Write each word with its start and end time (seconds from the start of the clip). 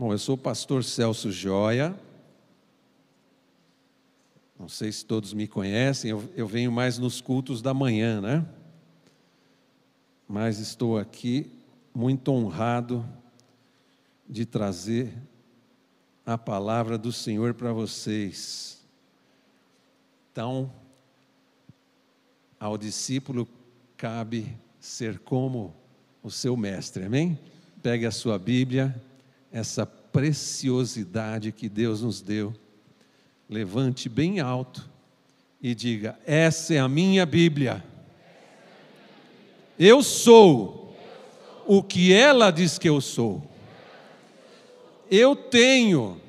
Bom, 0.00 0.12
eu 0.12 0.18
sou 0.18 0.34
o 0.34 0.38
pastor 0.38 0.82
Celso 0.82 1.30
Joia. 1.30 1.94
Não 4.58 4.66
sei 4.66 4.90
se 4.90 5.04
todos 5.04 5.34
me 5.34 5.46
conhecem, 5.46 6.10
eu, 6.10 6.26
eu 6.34 6.46
venho 6.46 6.72
mais 6.72 6.98
nos 6.98 7.20
cultos 7.20 7.60
da 7.60 7.74
manhã, 7.74 8.18
né? 8.18 8.46
Mas 10.26 10.58
estou 10.58 10.96
aqui 10.96 11.52
muito 11.94 12.32
honrado 12.32 13.06
de 14.26 14.46
trazer 14.46 15.12
a 16.24 16.38
palavra 16.38 16.96
do 16.96 17.12
Senhor 17.12 17.52
para 17.52 17.70
vocês. 17.70 18.82
Então, 20.32 20.72
ao 22.58 22.78
discípulo 22.78 23.46
cabe 23.98 24.56
ser 24.80 25.18
como 25.18 25.74
o 26.22 26.30
seu 26.30 26.56
mestre, 26.56 27.04
amém? 27.04 27.38
Pegue 27.82 28.06
a 28.06 28.10
sua 28.10 28.38
Bíblia, 28.38 28.98
essa 29.52 29.84
preciosidade 29.84 31.52
que 31.52 31.68
Deus 31.68 32.02
nos 32.02 32.20
deu, 32.20 32.54
levante 33.48 34.08
bem 34.08 34.40
alto 34.40 34.88
e 35.60 35.74
diga: 35.74 36.18
Essa 36.26 36.74
é 36.74 36.78
a 36.78 36.88
minha 36.88 37.26
Bíblia. 37.26 37.84
Eu 39.78 40.02
sou 40.02 40.94
o 41.66 41.82
que 41.82 42.12
ela 42.12 42.50
diz 42.50 42.78
que 42.78 42.88
eu 42.88 43.00
sou. 43.00 43.42
Eu 45.10 45.34
tenho 45.34 46.20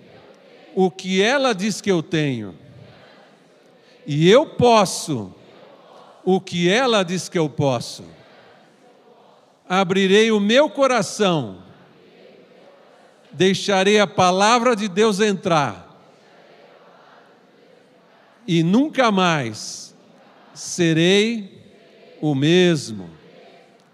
o 0.75 0.89
que 0.89 1.21
ela 1.21 1.53
diz 1.53 1.81
que 1.81 1.91
eu 1.91 2.01
tenho. 2.01 2.55
E 4.05 4.29
eu 4.29 4.45
posso 4.45 5.33
o 6.23 6.39
que 6.39 6.69
ela 6.69 7.03
diz 7.03 7.29
que 7.29 7.37
eu 7.37 7.49
posso. 7.49 8.03
Abrirei 9.67 10.31
o 10.31 10.39
meu 10.39 10.69
coração, 10.69 11.63
deixarei 13.33 13.99
a 13.99 14.07
palavra 14.07 14.75
de 14.75 14.87
Deus 14.87 15.19
entrar, 15.19 15.87
e 18.47 18.63
nunca 18.63 19.11
mais 19.11 19.95
serei 20.53 21.61
o 22.21 22.35
mesmo. 22.35 23.09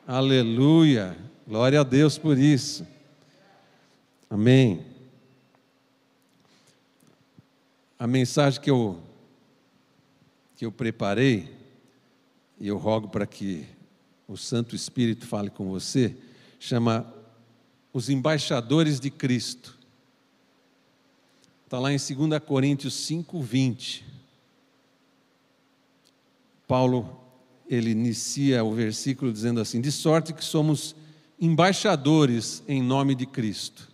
Aleluia, 0.07 1.17
glória 1.47 1.81
a 1.81 1.83
Deus 1.83 2.17
por 2.17 2.37
isso. 2.37 2.87
Amém. 4.29 4.85
A 7.99 8.05
mensagem 8.05 8.61
que 8.61 8.69
eu, 8.69 8.99
que 10.55 10.65
eu 10.65 10.71
preparei 10.71 11.51
e 12.59 12.67
eu 12.67 12.77
rogo 12.77 13.07
para 13.07 13.25
que 13.25 13.65
o 14.27 14.35
Santo 14.35 14.75
Espírito 14.75 15.25
fale 15.25 15.49
com 15.49 15.69
você, 15.69 16.15
chama 16.59 17.11
Os 17.93 18.09
Embaixadores 18.09 18.99
de 18.99 19.09
Cristo. 19.09 19.77
Está 21.65 21.79
lá 21.79 21.91
em 21.91 21.97
2 21.97 22.41
Coríntios 22.45 22.93
5, 22.93 23.41
20. 23.41 24.05
Paulo, 26.67 27.19
ele 27.69 27.89
inicia 27.89 28.63
o 28.63 28.73
versículo 28.73 29.31
dizendo 29.31 29.59
assim: 29.59 29.81
De 29.81 29.91
sorte 29.91 30.33
que 30.33 30.43
somos 30.43 30.95
embaixadores 31.39 32.63
em 32.67 32.81
nome 32.81 33.15
de 33.15 33.25
Cristo. 33.25 33.89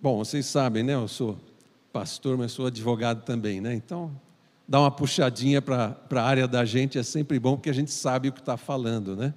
Bom, 0.00 0.18
vocês 0.18 0.46
sabem, 0.46 0.82
né? 0.82 0.94
Eu 0.94 1.08
sou 1.08 1.38
pastor, 1.92 2.36
mas 2.36 2.52
sou 2.52 2.66
advogado 2.66 3.24
também, 3.24 3.60
né? 3.60 3.74
Então, 3.74 4.12
dar 4.66 4.80
uma 4.80 4.90
puxadinha 4.90 5.60
para 5.60 5.96
a 6.10 6.22
área 6.22 6.46
da 6.46 6.64
gente 6.64 6.98
é 6.98 7.02
sempre 7.02 7.38
bom, 7.40 7.56
porque 7.56 7.70
a 7.70 7.74
gente 7.74 7.90
sabe 7.90 8.28
o 8.28 8.32
que 8.32 8.40
está 8.40 8.56
falando, 8.56 9.16
né? 9.16 9.34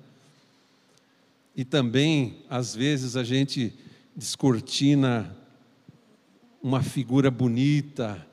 E 1.62 1.64
também, 1.64 2.38
às 2.50 2.74
vezes, 2.74 3.16
a 3.16 3.24
gente 3.24 3.72
descortina 4.16 5.38
uma 6.60 6.82
figura 6.82 7.30
bonita, 7.30 8.28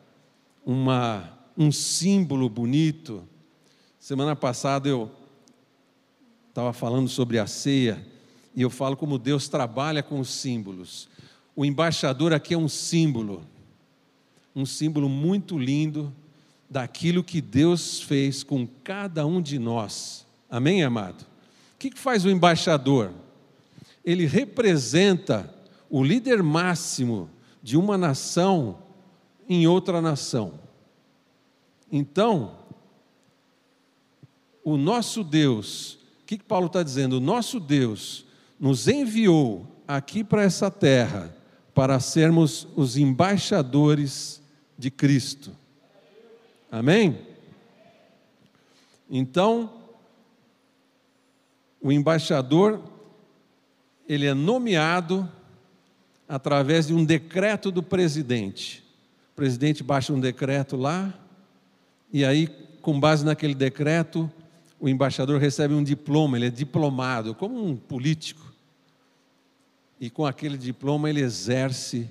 uma, 0.64 1.38
um 1.54 1.70
símbolo 1.70 2.48
bonito. 2.48 3.22
Semana 4.00 4.34
passada 4.34 4.88
eu 4.88 5.10
estava 6.48 6.72
falando 6.72 7.06
sobre 7.06 7.38
a 7.38 7.46
ceia, 7.46 8.02
e 8.56 8.62
eu 8.62 8.70
falo 8.70 8.96
como 8.96 9.18
Deus 9.18 9.46
trabalha 9.46 10.02
com 10.02 10.20
os 10.20 10.30
símbolos. 10.30 11.06
O 11.54 11.66
embaixador 11.66 12.32
aqui 12.32 12.54
é 12.54 12.58
um 12.58 12.66
símbolo, 12.66 13.44
um 14.56 14.64
símbolo 14.64 15.06
muito 15.06 15.58
lindo 15.58 16.10
daquilo 16.70 17.22
que 17.22 17.42
Deus 17.42 18.00
fez 18.00 18.42
com 18.42 18.66
cada 18.82 19.26
um 19.26 19.42
de 19.42 19.58
nós. 19.58 20.26
Amém, 20.48 20.82
amado? 20.82 21.26
O 21.74 21.78
que 21.78 21.92
faz 21.94 22.24
o 22.24 22.30
embaixador? 22.30 23.12
Ele 24.08 24.24
representa 24.24 25.54
o 25.90 26.02
líder 26.02 26.42
máximo 26.42 27.28
de 27.62 27.76
uma 27.76 27.98
nação 27.98 28.78
em 29.46 29.66
outra 29.66 30.00
nação. 30.00 30.54
Então, 31.92 32.56
o 34.64 34.78
nosso 34.78 35.22
Deus, 35.22 35.98
o 36.22 36.24
que, 36.24 36.38
que 36.38 36.44
Paulo 36.44 36.68
está 36.68 36.82
dizendo? 36.82 37.18
O 37.18 37.20
nosso 37.20 37.60
Deus 37.60 38.24
nos 38.58 38.88
enviou 38.88 39.66
aqui 39.86 40.24
para 40.24 40.42
essa 40.42 40.70
terra 40.70 41.36
para 41.74 42.00
sermos 42.00 42.66
os 42.74 42.96
embaixadores 42.96 44.42
de 44.78 44.90
Cristo. 44.90 45.52
Amém? 46.72 47.18
Então, 49.10 49.70
o 51.78 51.92
embaixador, 51.92 52.96
ele 54.08 54.26
é 54.26 54.32
nomeado 54.32 55.28
através 56.26 56.86
de 56.86 56.94
um 56.94 57.04
decreto 57.04 57.70
do 57.70 57.82
presidente. 57.82 58.82
O 59.32 59.36
presidente 59.36 59.82
baixa 59.82 60.12
um 60.12 60.20
decreto 60.20 60.76
lá, 60.76 61.12
e 62.12 62.24
aí, 62.24 62.48
com 62.80 62.98
base 62.98 63.24
naquele 63.24 63.54
decreto, 63.54 64.30
o 64.80 64.88
embaixador 64.88 65.38
recebe 65.38 65.74
um 65.74 65.82
diploma, 65.82 66.38
ele 66.38 66.46
é 66.46 66.50
diplomado, 66.50 67.34
como 67.34 67.62
um 67.62 67.76
político. 67.76 68.52
E 70.00 70.08
com 70.08 70.24
aquele 70.24 70.56
diploma 70.56 71.10
ele 71.10 71.20
exerce 71.20 72.08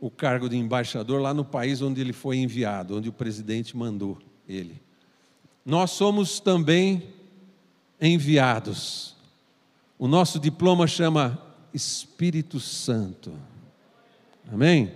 o 0.00 0.10
cargo 0.10 0.48
de 0.48 0.56
embaixador 0.56 1.20
lá 1.20 1.34
no 1.34 1.44
país 1.44 1.82
onde 1.82 2.00
ele 2.00 2.12
foi 2.12 2.36
enviado, 2.36 2.96
onde 2.96 3.08
o 3.08 3.12
presidente 3.12 3.76
mandou 3.76 4.18
ele. 4.48 4.80
Nós 5.64 5.90
somos 5.90 6.40
também 6.40 7.02
enviados. 8.00 9.13
O 9.98 10.08
nosso 10.08 10.38
diploma 10.38 10.86
chama 10.86 11.38
Espírito 11.72 12.60
Santo. 12.60 13.32
Amém? 14.52 14.92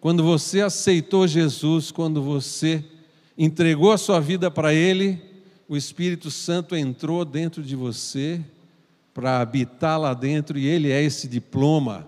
Quando 0.00 0.22
você 0.22 0.60
aceitou 0.60 1.26
Jesus, 1.26 1.90
quando 1.90 2.22
você 2.22 2.84
entregou 3.36 3.92
a 3.92 3.98
sua 3.98 4.20
vida 4.20 4.50
para 4.50 4.74
Ele, 4.74 5.20
o 5.68 5.76
Espírito 5.76 6.30
Santo 6.30 6.76
entrou 6.76 7.24
dentro 7.24 7.62
de 7.62 7.74
você 7.74 8.40
para 9.14 9.40
habitar 9.40 9.98
lá 9.98 10.14
dentro 10.14 10.58
e 10.58 10.66
Ele 10.66 10.90
é 10.90 11.02
esse 11.02 11.28
diploma 11.28 12.06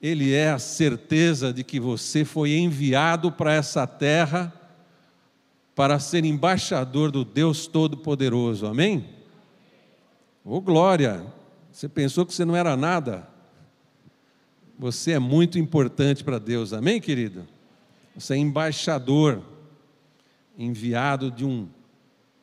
ele 0.00 0.32
é 0.32 0.50
a 0.50 0.58
certeza 0.58 1.52
de 1.52 1.62
que 1.62 1.78
você 1.78 2.24
foi 2.24 2.56
enviado 2.56 3.30
para 3.30 3.52
essa 3.52 3.86
terra 3.86 4.52
para 5.74 5.98
ser 5.98 6.24
embaixador 6.24 7.10
do 7.10 7.24
Deus 7.24 7.66
Todo-Poderoso, 7.66 8.66
amém? 8.66 9.04
Ô 10.44 10.56
oh, 10.56 10.60
glória! 10.60 11.24
Você 11.80 11.88
pensou 11.88 12.26
que 12.26 12.34
você 12.34 12.44
não 12.44 12.54
era 12.54 12.76
nada? 12.76 13.26
Você 14.78 15.12
é 15.12 15.18
muito 15.18 15.58
importante 15.58 16.22
para 16.22 16.38
Deus, 16.38 16.74
amém, 16.74 17.00
querido? 17.00 17.48
Você 18.14 18.34
é 18.34 18.36
embaixador, 18.36 19.40
enviado 20.58 21.30
de 21.30 21.42
um 21.42 21.66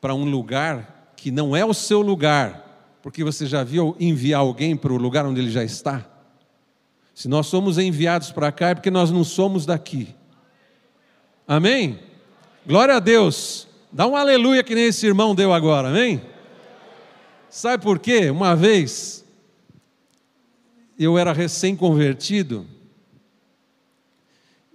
para 0.02 0.16
um 0.16 0.26
lugar 0.26 1.14
que 1.16 1.30
não 1.30 1.56
é 1.56 1.64
o 1.64 1.72
seu 1.72 2.02
lugar, 2.02 2.98
porque 3.04 3.24
você 3.24 3.46
já 3.46 3.64
viu 3.64 3.96
enviar 4.00 4.40
alguém 4.40 4.76
para 4.76 4.92
o 4.92 4.98
lugar 4.98 5.24
onde 5.24 5.40
ele 5.40 5.52
já 5.52 5.64
está? 5.64 6.04
Se 7.14 7.28
nós 7.28 7.46
somos 7.46 7.78
enviados 7.78 8.32
para 8.32 8.52
cá 8.52 8.70
é 8.70 8.74
porque 8.74 8.90
nós 8.90 9.12
não 9.12 9.24
somos 9.24 9.68
daqui. 9.68 10.16
Amém? 11.48 12.00
Glória 12.66 12.96
a 12.96 13.00
Deus. 13.00 13.68
Dá 13.92 14.08
um 14.08 14.16
aleluia 14.16 14.64
que 14.64 14.74
nem 14.74 14.86
esse 14.86 15.06
irmão 15.06 15.36
deu 15.36 15.54
agora, 15.54 15.90
amém? 15.90 16.24
Sabe 17.52 17.84
por 17.84 18.00
quê? 18.00 18.32
Uma 18.32 18.56
vez 18.56 19.27
eu 20.98 21.18
era 21.18 21.34
recém-convertido 21.34 22.66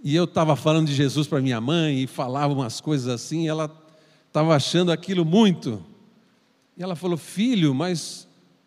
e 0.05 0.17
eu 0.17 0.25
estava 0.25 0.57
falando 0.57 0.89
de 0.89 0.95
Jesus 0.95 1.29
para 1.29 1.41
minha 1.41 1.61
mãe 1.61 2.03
e 2.03 2.07
falava 2.09 2.53
umas 2.53 2.81
coisas 2.81 3.07
assim, 3.07 3.45
e 3.45 3.49
ela 3.49 3.71
estava 4.27 4.57
achando 4.57 4.91
aquilo 4.91 5.25
muito. 5.25 5.85
E 6.77 6.83
ela 6.83 6.97
falou: 6.97 7.17
Filho, 7.17 7.73
mas 7.73 8.27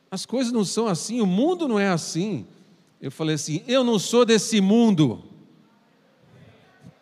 as 0.09 0.25
coisas 0.25 0.53
não 0.53 0.63
são 0.63 0.87
assim, 0.87 1.19
o 1.19 1.25
mundo 1.25 1.67
não 1.67 1.77
é 1.77 1.89
assim. 1.89 2.45
Eu 3.01 3.11
falei 3.11 3.35
assim: 3.35 3.61
eu 3.67 3.83
não 3.83 3.99
sou 3.99 4.23
desse 4.25 4.61
mundo. 4.61 5.23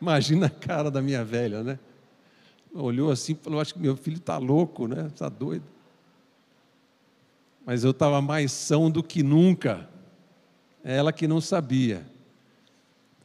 Imagina 0.01 0.47
a 0.47 0.49
cara 0.49 0.89
da 0.89 1.01
minha 1.01 1.23
velha, 1.23 1.63
né? 1.63 1.77
Olhou 2.73 3.11
assim 3.11 3.33
e 3.33 3.35
falou: 3.35 3.61
acho 3.61 3.75
que 3.75 3.79
meu 3.79 3.95
filho 3.95 4.17
está 4.17 4.39
louco, 4.39 4.87
né? 4.87 5.05
Está 5.13 5.29
doido. 5.29 5.65
mas 7.63 7.83
eu 7.83 7.91
estava 7.91 8.19
mais 8.19 8.51
são 8.51 8.89
do 8.89 9.03
que 9.03 9.21
nunca. 9.21 9.87
Ela 10.83 11.13
que 11.13 11.27
não 11.27 11.39
sabia. 11.39 12.05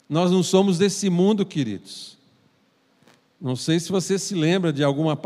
Nós 0.08 0.30
não 0.30 0.42
somos 0.42 0.78
desse 0.78 1.10
mundo, 1.10 1.44
queridos. 1.44 2.16
Não 3.40 3.54
sei 3.54 3.78
se 3.78 3.90
você 3.90 4.18
se 4.18 4.34
lembra 4.34 4.72
de 4.72 4.82
alguma, 4.82 5.18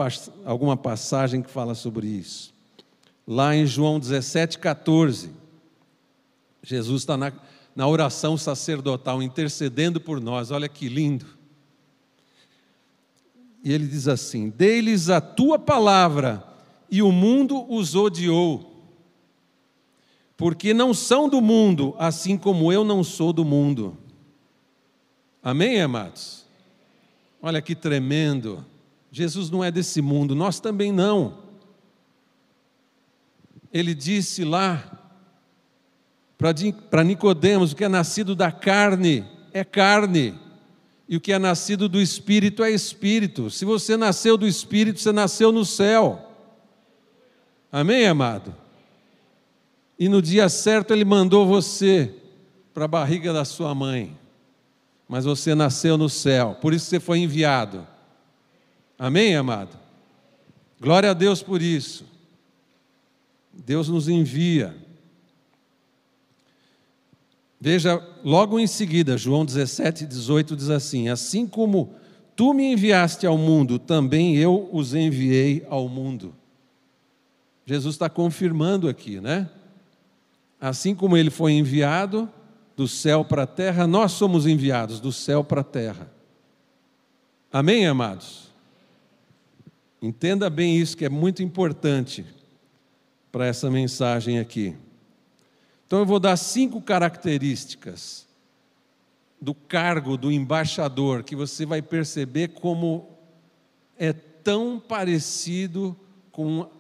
alguma 0.45 0.77
passagem 0.77 1.43
que 1.43 1.51
fala 1.51 1.75
sobre 1.75 2.07
isso. 2.07 2.53
Lá 3.27 3.55
em 3.55 3.67
João 3.67 4.01
17, 4.01 4.59
14, 4.59 5.31
Jesus 6.63 7.03
está 7.03 7.17
na, 7.17 7.33
na 7.75 7.87
oração 7.87 8.37
sacerdotal, 8.37 9.23
intercedendo 9.23 10.01
por 10.01 10.21
nós. 10.21 10.51
Olha 10.51 10.69
que 10.69 10.89
lindo. 10.89 11.27
E 13.63 13.73
ele 13.73 13.87
diz 13.87 14.09
assim: 14.09 14.51
Dei-lhes 14.51 15.09
a 15.09 15.21
tua 15.21 15.59
palavra, 15.59 16.45
e 16.91 17.03
o 17.03 17.13
mundo 17.13 17.65
os 17.73 17.95
odiou 17.95 18.72
porque 20.37 20.75
não 20.75 20.93
são 20.93 21.29
do 21.29 21.41
mundo, 21.41 21.95
assim 21.99 22.37
como 22.37 22.73
eu 22.73 22.85
não 22.85 23.05
sou 23.05 23.33
do 23.33 23.45
mundo. 23.45 23.97
Amém, 25.43 25.81
amados? 25.81 26.47
Olha 27.41 27.61
que 27.61 27.75
tremendo. 27.75 28.65
Jesus 29.11 29.51
não 29.51 29.63
é 29.63 29.71
desse 29.71 30.01
mundo, 30.01 30.35
nós 30.35 30.59
também 30.59 30.91
não. 30.91 31.39
Ele 33.73 33.95
disse 33.95 34.45
lá 34.45 34.99
para 36.39 37.05
Nicodemos, 37.05 37.73
o 37.73 37.77
que 37.77 37.85
é 37.85 37.89
nascido 37.89 38.35
da 38.35 38.51
carne 38.51 39.25
é 39.53 39.63
carne, 39.63 40.35
e 41.09 41.17
o 41.17 41.21
que 41.21 41.33
é 41.33 41.39
nascido 41.39 41.89
do 41.89 42.01
espírito 42.01 42.65
é 42.65 42.71
espírito. 42.71 43.51
Se 43.51 43.65
você 43.65 43.97
nasceu 43.97 44.37
do 44.37 44.47
espírito, 44.47 44.99
você 44.99 45.13
nasceu 45.13 45.53
no 45.53 45.65
céu. 45.65 46.33
Amém, 47.71 48.07
amado? 48.07 48.62
E 49.99 50.09
no 50.09 50.21
dia 50.21 50.49
certo 50.49 50.93
ele 50.93 51.05
mandou 51.05 51.47
você 51.47 52.13
para 52.73 52.87
a 52.87 52.89
barriga 52.89 53.33
da 53.33 53.45
sua 53.45 53.75
mãe. 53.75 54.17
Mas 55.09 55.25
você 55.25 55.55
nasceu 55.55 55.99
no 55.99 56.09
céu, 56.09 56.57
por 56.61 56.73
isso 56.73 56.87
você 56.87 56.99
foi 56.99 57.19
enviado. 57.19 57.87
Amém, 58.99 59.37
amado? 59.37 59.77
Glória 60.81 61.11
a 61.11 61.15
Deus 61.15 61.43
por 61.43 61.61
isso. 61.61 62.05
Deus 63.53 63.89
nos 63.89 64.09
envia. 64.09 64.75
Veja, 67.61 68.03
logo 68.25 68.59
em 68.59 68.67
seguida, 68.67 69.17
João 69.17 69.45
17, 69.45 70.07
18 70.07 70.57
diz 70.57 70.71
assim: 70.71 71.09
Assim 71.09 71.47
como 71.47 71.95
tu 72.35 72.53
me 72.53 72.73
enviaste 72.73 73.27
ao 73.27 73.39
mundo, 73.39 73.79
também 73.79 74.37
eu 74.37 74.69
os 74.73 74.95
enviei 74.95 75.65
ao 75.69 75.89
mundo. 75.89 76.35
Jesus 77.65 77.95
está 77.95 78.11
confirmando 78.11 78.89
aqui, 78.89 79.21
né? 79.21 79.49
Assim 80.63 80.95
como 80.95 81.17
ele 81.17 81.29
foi 81.29 81.55
enviado 81.55 82.31
do 82.77 82.87
céu 82.87 83.25
para 83.25 83.43
a 83.43 83.47
terra, 83.49 83.85
nós 83.85 84.13
somos 84.13 84.47
enviados 84.47 85.01
do 85.01 85.11
céu 85.11 85.43
para 85.43 85.63
a 85.63 85.65
terra. 85.65 86.09
Amém, 87.53 87.85
amados? 87.85 88.53
Entenda 90.01 90.49
bem 90.49 90.79
isso 90.79 90.97
que 90.97 91.05
é 91.05 91.09
muito 91.09 91.43
importante 91.43 92.25
para 93.33 93.45
essa 93.45 93.69
mensagem 93.69 94.39
aqui. 94.39 94.77
Então 95.85 95.99
eu 95.99 96.07
vou 96.07 96.21
dar 96.21 96.37
cinco 96.37 96.81
características 96.81 98.25
do 99.41 99.55
cargo 99.55 100.17
do 100.17 100.31
embaixador 100.31 101.25
que 101.25 101.35
você 101.35 101.67
vai 101.67 101.83
perceber 101.83 102.49
como 102.49 103.09
é 103.99 104.13
tão 104.13 104.79
parecido 104.79 105.97
com 106.31 106.71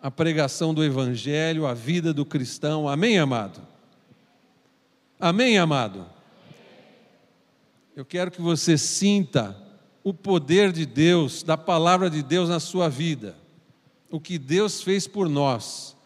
a 0.00 0.10
pregação 0.10 0.72
do 0.72 0.84
Evangelho, 0.84 1.66
a 1.66 1.74
vida 1.74 2.12
do 2.14 2.24
cristão. 2.24 2.88
Amém, 2.88 3.18
amado? 3.18 3.60
Amém, 5.18 5.58
amado? 5.58 6.06
Eu 7.96 8.04
quero 8.04 8.30
que 8.30 8.40
você 8.40 8.78
sinta 8.78 9.56
o 10.04 10.14
poder 10.14 10.72
de 10.72 10.86
Deus, 10.86 11.42
da 11.42 11.56
palavra 11.56 12.08
de 12.08 12.22
Deus 12.22 12.48
na 12.48 12.60
sua 12.60 12.88
vida. 12.88 13.36
O 14.10 14.20
que 14.20 14.38
Deus 14.38 14.82
fez 14.82 15.06
por 15.06 15.28
nós. 15.28 15.96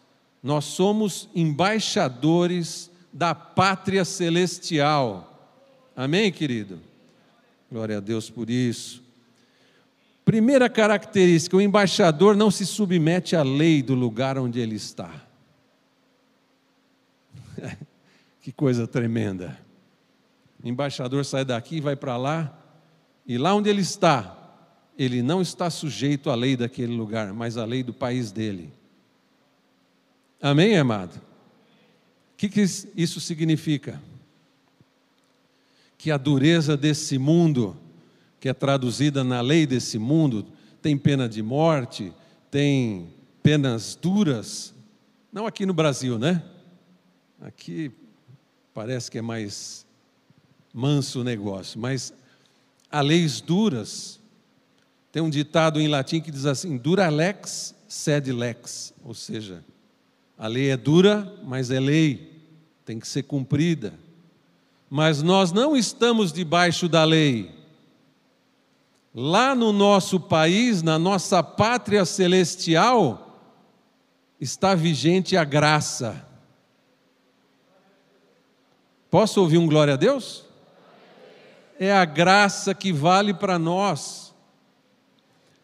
Nós 0.41 0.65
somos 0.65 1.29
embaixadores 1.33 2.89
da 3.13 3.35
pátria 3.35 4.03
celestial. 4.03 5.29
Amém, 5.95 6.31
querido? 6.31 6.79
Glória 7.71 7.97
a 7.97 8.01
Deus 8.01 8.29
por 8.29 8.49
isso. 8.49 9.03
Primeira 10.33 10.67
característica: 10.67 11.55
o 11.55 11.61
embaixador 11.61 12.35
não 12.35 12.49
se 12.49 12.65
submete 12.65 13.35
à 13.35 13.43
lei 13.43 13.83
do 13.83 13.93
lugar 13.93 14.35
onde 14.35 14.59
ele 14.59 14.73
está. 14.73 15.27
que 18.41 18.51
coisa 18.51 18.87
tremenda. 18.87 19.55
O 20.63 20.67
embaixador 20.67 21.23
sai 21.23 21.45
daqui, 21.45 21.79
vai 21.79 21.95
para 21.95 22.17
lá, 22.17 22.51
e 23.27 23.37
lá 23.37 23.53
onde 23.53 23.69
ele 23.69 23.83
está, 23.83 24.35
ele 24.97 25.21
não 25.21 25.39
está 25.39 25.69
sujeito 25.69 26.31
à 26.31 26.35
lei 26.35 26.57
daquele 26.57 26.95
lugar, 26.95 27.31
mas 27.31 27.55
à 27.55 27.63
lei 27.63 27.83
do 27.83 27.93
país 27.93 28.31
dele. 28.31 28.73
Amém, 30.41 30.75
amado? 30.75 31.17
O 31.17 32.37
que, 32.37 32.49
que 32.49 32.61
isso 32.61 33.21
significa? 33.21 34.01
Que 35.95 36.09
a 36.09 36.17
dureza 36.17 36.75
desse 36.75 37.19
mundo 37.19 37.77
que 38.43 38.49
é 38.49 38.53
traduzida 38.53 39.23
na 39.23 39.39
lei 39.39 39.65
desse 39.65 39.97
mundo, 39.97 40.45
tem 40.81 40.97
pena 40.97 41.29
de 41.29 41.41
morte, 41.41 42.11
tem 42.51 43.07
penas 43.41 43.95
duras. 43.95 44.73
Não 45.31 45.47
aqui 45.47 45.65
no 45.65 45.73
Brasil, 45.73 46.19
né? 46.19 46.43
Aqui 47.39 47.89
parece 48.73 49.09
que 49.09 49.17
é 49.17 49.21
mais 49.21 49.85
manso 50.73 51.21
o 51.21 51.23
negócio, 51.23 51.79
mas 51.79 52.13
há 52.91 52.99
leis 52.99 53.39
duras. 53.39 54.19
Tem 55.09 55.23
um 55.23 55.29
ditado 55.29 55.79
em 55.79 55.87
latim 55.87 56.19
que 56.19 56.29
diz 56.29 56.45
assim: 56.45 56.75
dura 56.75 57.07
lex, 57.07 57.73
sed 57.87 58.29
lex, 58.29 58.93
ou 59.05 59.13
seja, 59.13 59.63
a 60.37 60.47
lei 60.47 60.69
é 60.69 60.75
dura, 60.75 61.33
mas 61.45 61.71
é 61.71 61.79
lei, 61.79 62.41
tem 62.83 62.99
que 62.99 63.07
ser 63.07 63.23
cumprida. 63.23 63.93
Mas 64.89 65.21
nós 65.21 65.53
não 65.53 65.77
estamos 65.77 66.33
debaixo 66.33 66.89
da 66.89 67.05
lei, 67.05 67.62
Lá 69.13 69.53
no 69.53 69.71
nosso 69.71 70.19
país, 70.19 70.81
na 70.81 70.97
nossa 70.97 71.43
pátria 71.43 72.03
celestial, 72.03 73.39
está 74.41 74.73
vigente 74.73 75.37
a 75.37 75.43
graça. 75.43 76.27
Posso 79.11 79.39
ouvir 79.39 79.59
um 79.59 79.67
glória 79.67 79.93
a 79.93 79.97
Deus? 79.97 80.43
É 81.79 81.93
a 81.93 82.05
graça 82.05 82.73
que 82.73 82.91
vale 82.91 83.33
para 83.33 83.59
nós. 83.59 84.33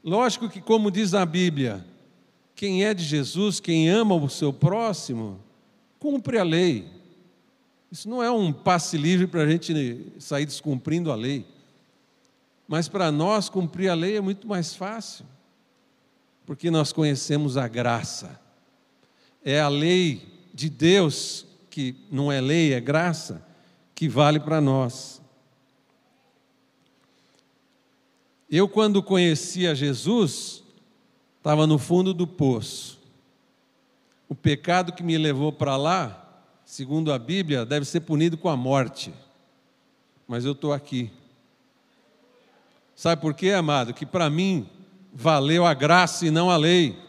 Lógico 0.03 0.47
que, 0.47 0.61
como 0.61 0.91
diz 0.91 1.15
a 1.15 1.25
Bíblia, 1.25 1.83
quem 2.55 2.85
é 2.85 2.93
de 2.93 3.03
Jesus, 3.03 3.59
quem 3.59 3.89
ama 3.89 4.13
o 4.13 4.29
seu 4.29 4.53
próximo, 4.53 5.39
cumpre 5.97 6.37
a 6.37 6.43
lei. 6.43 6.87
Isso 7.91 8.07
não 8.07 8.21
é 8.21 8.29
um 8.29 8.53
passe 8.53 8.97
livre 8.97 9.25
para 9.25 9.41
a 9.41 9.49
gente 9.49 10.13
sair 10.19 10.45
descumprindo 10.45 11.11
a 11.11 11.15
lei. 11.15 11.45
Mas 12.69 12.87
para 12.87 13.11
nós 13.11 13.49
cumprir 13.49 13.89
a 13.89 13.95
lei 13.95 14.17
é 14.17 14.21
muito 14.21 14.47
mais 14.47 14.75
fácil, 14.75 15.25
porque 16.45 16.69
nós 16.69 16.93
conhecemos 16.93 17.57
a 17.57 17.67
graça. 17.67 18.39
É 19.43 19.59
a 19.59 19.67
lei 19.67 20.31
de 20.53 20.69
Deus, 20.69 21.47
que 21.71 21.95
não 22.11 22.31
é 22.31 22.39
lei, 22.39 22.73
é 22.75 22.79
graça, 22.79 23.43
que 23.95 24.07
vale 24.07 24.39
para 24.39 24.61
nós. 24.61 25.19
Eu, 28.47 28.69
quando 28.69 29.01
conhecia 29.01 29.73
Jesus, 29.73 30.61
estava 31.39 31.65
no 31.65 31.79
fundo 31.79 32.13
do 32.13 32.27
poço. 32.27 32.99
O 34.27 34.35
pecado 34.35 34.93
que 34.93 35.01
me 35.01 35.17
levou 35.17 35.51
para 35.51 35.75
lá, 35.75 36.45
segundo 36.63 37.11
a 37.11 37.17
Bíblia, 37.17 37.65
deve 37.65 37.83
ser 37.87 38.01
punido 38.01 38.37
com 38.37 38.47
a 38.47 38.55
morte. 38.55 39.11
Mas 40.27 40.45
eu 40.45 40.51
estou 40.51 40.71
aqui. 40.71 41.11
Sabe 42.99 43.21
por 43.21 43.33
quê, 43.33 43.51
amado? 43.51 43.93
Que 43.93 44.05
para 44.05 44.29
mim 44.29 44.67
valeu 45.13 45.65
a 45.65 45.73
graça 45.73 46.25
e 46.25 46.29
não 46.29 46.49
a 46.51 46.57
lei. 46.57 46.99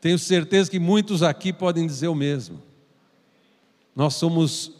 Tenho 0.00 0.16
certeza 0.16 0.70
que 0.70 0.78
muitos 0.78 1.20
aqui 1.20 1.52
podem 1.52 1.84
dizer 1.84 2.06
o 2.06 2.14
mesmo. 2.14 2.62
Nós 3.92 4.14
somos 4.14 4.70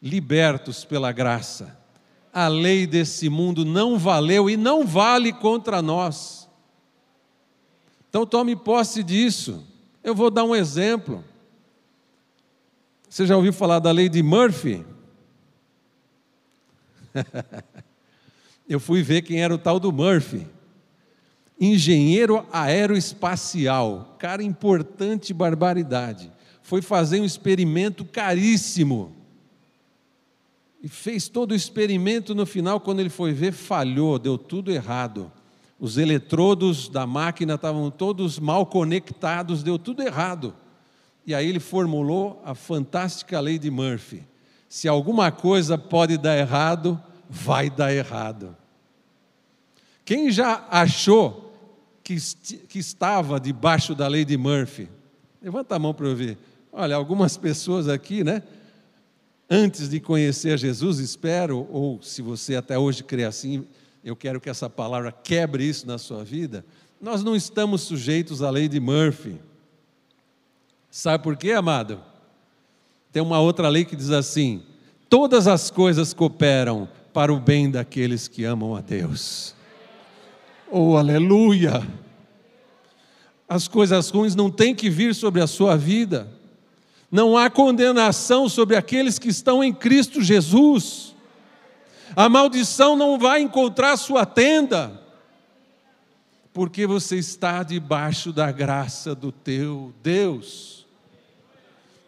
libertos 0.00 0.84
pela 0.84 1.10
graça. 1.10 1.76
A 2.32 2.46
lei 2.46 2.86
desse 2.86 3.28
mundo 3.28 3.64
não 3.64 3.98
valeu 3.98 4.48
e 4.48 4.56
não 4.56 4.86
vale 4.86 5.32
contra 5.32 5.82
nós. 5.82 6.48
Então 8.08 8.24
tome 8.24 8.54
posse 8.54 9.02
disso. 9.02 9.66
Eu 10.04 10.14
vou 10.14 10.30
dar 10.30 10.44
um 10.44 10.54
exemplo. 10.54 11.24
Você 13.08 13.26
já 13.26 13.34
ouviu 13.34 13.52
falar 13.52 13.80
da 13.80 13.90
lei 13.90 14.08
de 14.08 14.22
Murphy? 14.22 14.86
eu 18.68 18.80
fui 18.80 19.02
ver 19.02 19.22
quem 19.22 19.42
era 19.42 19.54
o 19.54 19.58
tal 19.58 19.78
do 19.78 19.92
Murphy. 19.92 20.46
engenheiro 21.60 22.44
aeroespacial, 22.52 24.16
cara 24.18 24.42
importante 24.42 25.32
barbaridade. 25.32 26.32
Foi 26.62 26.82
fazer 26.82 27.20
um 27.20 27.24
experimento 27.24 28.04
caríssimo. 28.04 29.12
E 30.82 30.88
fez 30.88 31.28
todo 31.28 31.52
o 31.52 31.54
experimento 31.54 32.34
no 32.34 32.44
final, 32.44 32.80
quando 32.80 32.98
ele 32.98 33.08
foi 33.08 33.32
ver, 33.32 33.52
falhou, 33.52 34.18
deu 34.18 34.36
tudo 34.36 34.72
errado. 34.72 35.30
Os 35.78 35.96
eletrodos 35.96 36.88
da 36.88 37.06
máquina 37.06 37.54
estavam 37.54 37.90
todos 37.90 38.38
mal 38.38 38.66
conectados, 38.66 39.62
deu 39.62 39.78
tudo 39.78 40.02
errado. 40.02 40.54
E 41.24 41.34
aí 41.34 41.48
ele 41.48 41.60
formulou 41.60 42.42
a 42.44 42.54
fantástica 42.54 43.38
lei 43.38 43.58
de 43.58 43.70
Murphy. 43.70 44.24
Se 44.68 44.88
alguma 44.88 45.30
coisa 45.30 45.78
pode 45.78 46.18
dar 46.18 46.36
errado, 46.36 47.00
vai 47.32 47.70
dar 47.70 47.94
errado. 47.94 48.54
Quem 50.04 50.30
já 50.30 50.66
achou 50.70 51.54
que, 52.04 52.16
que 52.68 52.78
estava 52.78 53.40
debaixo 53.40 53.94
da 53.94 54.06
lei 54.06 54.22
de 54.22 54.36
Murphy? 54.36 54.86
Levanta 55.40 55.74
a 55.74 55.78
mão 55.78 55.94
para 55.94 56.06
eu 56.06 56.14
ver. 56.14 56.36
Olha, 56.70 56.94
algumas 56.94 57.38
pessoas 57.38 57.88
aqui, 57.88 58.22
né? 58.22 58.42
Antes 59.48 59.88
de 59.88 59.98
conhecer 59.98 60.58
Jesus, 60.58 60.98
espero, 60.98 61.66
ou 61.70 62.02
se 62.02 62.20
você 62.20 62.54
até 62.54 62.78
hoje 62.78 63.02
crê 63.02 63.24
assim, 63.24 63.66
eu 64.04 64.14
quero 64.14 64.38
que 64.38 64.50
essa 64.50 64.68
palavra 64.68 65.10
quebre 65.10 65.64
isso 65.64 65.86
na 65.86 65.96
sua 65.96 66.22
vida. 66.22 66.62
Nós 67.00 67.24
não 67.24 67.34
estamos 67.34 67.80
sujeitos 67.80 68.42
à 68.42 68.50
lei 68.50 68.68
de 68.68 68.78
Murphy. 68.78 69.40
Sabe 70.90 71.24
por 71.24 71.36
quê, 71.36 71.52
amado? 71.52 71.98
Tem 73.10 73.22
uma 73.22 73.40
outra 73.40 73.70
lei 73.70 73.86
que 73.86 73.96
diz 73.96 74.10
assim: 74.10 74.62
todas 75.08 75.46
as 75.46 75.70
coisas 75.70 76.12
cooperam 76.12 76.88
para 77.12 77.32
o 77.32 77.38
bem 77.38 77.70
daqueles 77.70 78.26
que 78.26 78.44
amam 78.44 78.74
a 78.74 78.80
Deus. 78.80 79.54
Oh, 80.70 80.96
aleluia! 80.96 81.86
As 83.46 83.68
coisas 83.68 84.08
ruins 84.08 84.34
não 84.34 84.50
têm 84.50 84.74
que 84.74 84.88
vir 84.88 85.14
sobre 85.14 85.42
a 85.42 85.46
sua 85.46 85.76
vida. 85.76 86.26
Não 87.10 87.36
há 87.36 87.50
condenação 87.50 88.48
sobre 88.48 88.74
aqueles 88.74 89.18
que 89.18 89.28
estão 89.28 89.62
em 89.62 89.70
Cristo 89.70 90.22
Jesus. 90.22 91.14
A 92.16 92.30
maldição 92.30 92.96
não 92.96 93.18
vai 93.18 93.42
encontrar 93.42 93.98
sua 93.98 94.24
tenda, 94.24 94.98
porque 96.54 96.86
você 96.86 97.16
está 97.18 97.62
debaixo 97.62 98.32
da 98.32 98.50
graça 98.50 99.14
do 99.14 99.30
teu 99.30 99.92
Deus. 100.02 100.86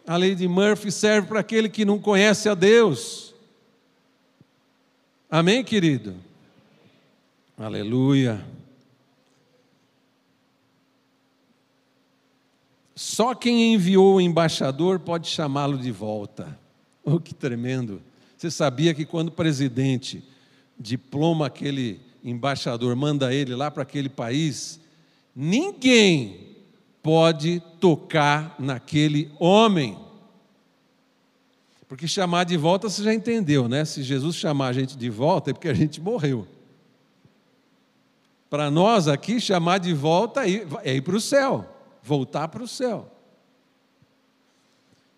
A 0.07 0.17
lei 0.17 0.33
de 0.33 0.47
Murphy 0.47 0.91
serve 0.91 1.27
para 1.27 1.41
aquele 1.41 1.69
que 1.69 1.85
não 1.85 1.99
conhece 1.99 2.49
a 2.49 2.55
Deus. 2.55 3.34
Amém, 5.29 5.63
querido? 5.63 6.15
Aleluia. 7.57 8.45
Só 12.95 13.33
quem 13.33 13.73
enviou 13.73 14.15
o 14.15 14.21
embaixador 14.21 14.99
pode 14.99 15.27
chamá-lo 15.27 15.77
de 15.77 15.91
volta. 15.91 16.57
Oh, 17.03 17.19
que 17.19 17.33
tremendo! 17.33 18.01
Você 18.37 18.51
sabia 18.51 18.93
que 18.93 19.05
quando 19.05 19.29
o 19.29 19.31
presidente 19.31 20.23
diploma 20.79 21.47
aquele 21.47 21.99
embaixador, 22.23 22.95
manda 22.95 23.33
ele 23.33 23.55
lá 23.55 23.69
para 23.71 23.83
aquele 23.83 24.09
país, 24.09 24.79
ninguém 25.35 26.55
pode 27.01 27.61
tocar 27.79 28.55
naquele 28.59 29.31
homem. 29.39 29.97
Porque 31.87 32.07
chamar 32.07 32.43
de 32.45 32.57
volta 32.57 32.89
você 32.89 33.03
já 33.03 33.13
entendeu, 33.13 33.67
né? 33.67 33.85
Se 33.85 34.01
Jesus 34.01 34.35
chamar 34.35 34.67
a 34.67 34.73
gente 34.73 34.97
de 34.97 35.09
volta 35.09 35.51
é 35.51 35.53
porque 35.53 35.69
a 35.69 35.73
gente 35.73 36.01
morreu. 36.01 36.47
Para 38.49 38.71
nós 38.71 39.07
aqui, 39.07 39.39
chamar 39.39 39.79
de 39.79 39.93
volta 39.93 40.41
é 40.83 40.95
ir 40.95 41.01
para 41.01 41.15
o 41.15 41.21
céu 41.21 41.75
voltar 42.05 42.47
para 42.49 42.63
o 42.63 42.67
céu. 42.67 43.11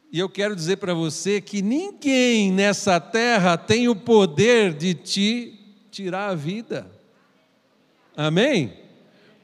E 0.10 0.18
eu 0.18 0.30
quero 0.30 0.56
dizer 0.56 0.78
para 0.78 0.94
você 0.94 1.42
que 1.42 1.62
ninguém 1.62 2.50
nessa 2.50 2.98
terra 2.98 3.58
tem 3.58 3.90
o 3.90 3.96
poder 3.96 4.74
de 4.74 4.94
te 4.94 5.60
tirar 5.92 6.30
a 6.30 6.36
vida. 6.36 6.90
Amém? 8.16 8.74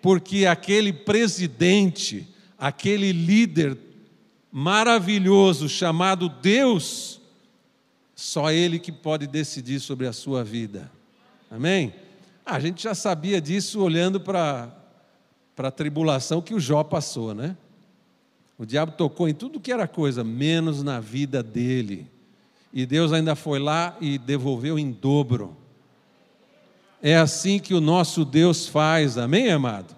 Porque 0.01 0.45
aquele 0.45 0.93
presidente, 0.93 2.25
aquele 2.57 3.11
líder 3.11 3.77
maravilhoso 4.55 5.67
chamado 5.67 6.29
Deus, 6.29 7.19
só 8.15 8.51
Ele 8.51 8.77
que 8.77 8.91
pode 8.91 9.25
decidir 9.25 9.79
sobre 9.79 10.05
a 10.05 10.13
sua 10.13 10.43
vida. 10.43 10.91
Amém? 11.49 11.91
Ah, 12.45 12.57
a 12.57 12.59
gente 12.59 12.83
já 12.83 12.93
sabia 12.93 13.41
disso 13.41 13.81
olhando 13.81 14.19
para 14.21 14.71
a 15.57 15.71
tribulação 15.71 16.39
que 16.39 16.53
o 16.53 16.59
Jó 16.59 16.83
passou, 16.83 17.33
né? 17.33 17.57
O 18.55 18.63
diabo 18.63 18.91
tocou 18.91 19.27
em 19.27 19.33
tudo 19.33 19.59
que 19.59 19.71
era 19.71 19.87
coisa, 19.87 20.23
menos 20.23 20.83
na 20.83 20.99
vida 20.99 21.41
dele. 21.41 22.05
E 22.71 22.85
Deus 22.85 23.11
ainda 23.11 23.35
foi 23.35 23.57
lá 23.57 23.97
e 23.99 24.19
devolveu 24.19 24.77
em 24.77 24.91
dobro. 24.91 25.57
É 27.01 27.17
assim 27.17 27.57
que 27.57 27.73
o 27.73 27.81
nosso 27.81 28.23
Deus 28.23 28.67
faz, 28.67 29.17
amém, 29.17 29.51
amado? 29.51 29.95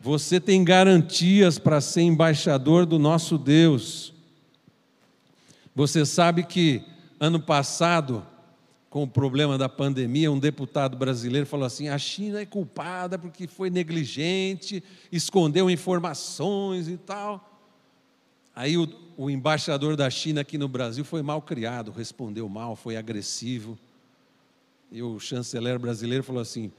Você 0.00 0.38
tem 0.38 0.62
garantias 0.62 1.58
para 1.58 1.80
ser 1.80 2.02
embaixador 2.02 2.86
do 2.86 2.98
nosso 2.98 3.38
Deus. 3.38 4.12
Você 5.74 6.06
sabe 6.06 6.44
que 6.44 6.82
ano 7.18 7.40
passado 7.40 8.26
com 8.96 9.02
o 9.02 9.08
problema 9.08 9.58
da 9.58 9.68
pandemia, 9.68 10.32
um 10.32 10.38
deputado 10.38 10.96
brasileiro 10.96 11.46
falou 11.46 11.66
assim: 11.66 11.88
a 11.88 11.98
China 11.98 12.40
é 12.40 12.46
culpada 12.46 13.18
porque 13.18 13.46
foi 13.46 13.68
negligente, 13.68 14.82
escondeu 15.12 15.68
informações 15.68 16.88
e 16.88 16.96
tal. 16.96 17.60
Aí 18.54 18.78
o, 18.78 18.88
o 19.18 19.28
embaixador 19.28 19.96
da 19.96 20.08
China 20.08 20.40
aqui 20.40 20.56
no 20.56 20.66
Brasil 20.66 21.04
foi 21.04 21.20
mal 21.20 21.42
criado, 21.42 21.90
respondeu 21.90 22.48
mal, 22.48 22.74
foi 22.74 22.96
agressivo. 22.96 23.78
E 24.90 25.02
o 25.02 25.20
chanceler 25.20 25.78
brasileiro 25.78 26.24
falou 26.24 26.40
assim: 26.40 26.72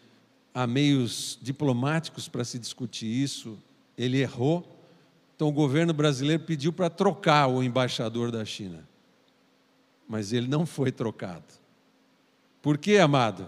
há 0.58 0.66
meios 0.66 1.38
diplomáticos 1.40 2.28
para 2.28 2.44
se 2.44 2.58
discutir 2.58 3.06
isso, 3.06 3.60
ele 3.96 4.18
errou. 4.18 4.68
Então 5.36 5.50
o 5.50 5.52
governo 5.52 5.94
brasileiro 5.94 6.42
pediu 6.42 6.74
para 6.74 6.90
trocar 6.90 7.46
o 7.46 7.62
embaixador 7.62 8.32
da 8.32 8.44
China. 8.44 8.84
Mas 10.10 10.34
ele 10.34 10.48
não 10.48 10.66
foi 10.66 10.92
trocado. 10.92 11.46
Por 12.60 12.76
quê, 12.76 12.98
amado? 12.98 13.48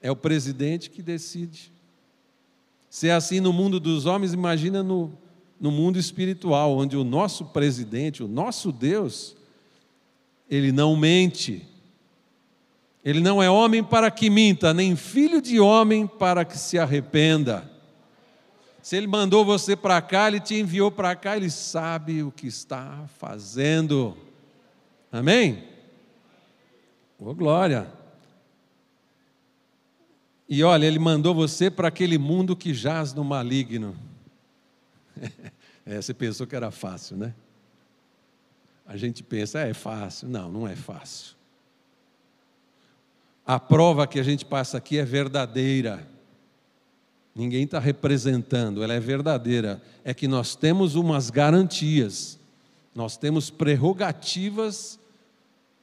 É 0.00 0.10
o 0.10 0.16
presidente 0.16 0.88
que 0.88 1.02
decide. 1.02 1.70
Se 2.88 3.08
é 3.08 3.12
assim 3.12 3.38
no 3.38 3.52
mundo 3.52 3.78
dos 3.78 4.06
homens, 4.06 4.32
imagina 4.32 4.82
no, 4.82 5.12
no 5.60 5.70
mundo 5.70 5.98
espiritual, 5.98 6.74
onde 6.74 6.96
o 6.96 7.04
nosso 7.04 7.44
presidente, 7.44 8.22
o 8.22 8.28
nosso 8.28 8.72
Deus, 8.72 9.36
ele 10.48 10.72
não 10.72 10.96
mente. 10.96 11.68
Ele 13.06 13.20
não 13.20 13.40
é 13.40 13.48
homem 13.48 13.84
para 13.84 14.10
que 14.10 14.28
minta, 14.28 14.74
nem 14.74 14.96
filho 14.96 15.40
de 15.40 15.60
homem 15.60 16.08
para 16.08 16.44
que 16.44 16.58
se 16.58 16.76
arrependa. 16.76 17.70
Se 18.82 18.96
ele 18.96 19.06
mandou 19.06 19.44
você 19.44 19.76
para 19.76 20.02
cá, 20.02 20.26
ele 20.26 20.40
te 20.40 20.56
enviou 20.56 20.90
para 20.90 21.14
cá, 21.14 21.36
ele 21.36 21.48
sabe 21.48 22.24
o 22.24 22.32
que 22.32 22.48
está 22.48 23.04
fazendo. 23.16 24.16
Amém? 25.12 25.62
Ô, 27.16 27.30
oh, 27.30 27.34
glória! 27.34 27.86
E 30.48 30.64
olha, 30.64 30.84
ele 30.84 30.98
mandou 30.98 31.32
você 31.32 31.70
para 31.70 31.86
aquele 31.86 32.18
mundo 32.18 32.56
que 32.56 32.74
jaz 32.74 33.14
no 33.14 33.24
maligno. 33.24 33.96
É, 35.88 36.02
você 36.02 36.12
pensou 36.12 36.48
que 36.48 36.56
era 36.56 36.72
fácil, 36.72 37.16
né? 37.16 37.32
A 38.84 38.96
gente 38.96 39.22
pensa, 39.22 39.60
é, 39.60 39.70
é 39.70 39.72
fácil. 39.72 40.28
Não, 40.28 40.50
não 40.50 40.66
é 40.66 40.74
fácil. 40.74 41.35
A 43.46 43.60
prova 43.60 44.06
que 44.06 44.18
a 44.18 44.22
gente 44.22 44.44
passa 44.44 44.78
aqui 44.78 44.98
é 44.98 45.04
verdadeira. 45.04 46.06
Ninguém 47.34 47.64
está 47.64 47.78
representando, 47.78 48.82
ela 48.82 48.94
é 48.94 49.00
verdadeira. 49.00 49.80
É 50.02 50.12
que 50.12 50.26
nós 50.26 50.56
temos 50.56 50.94
umas 50.94 51.30
garantias, 51.30 52.38
nós 52.94 53.16
temos 53.16 53.50
prerrogativas 53.50 54.98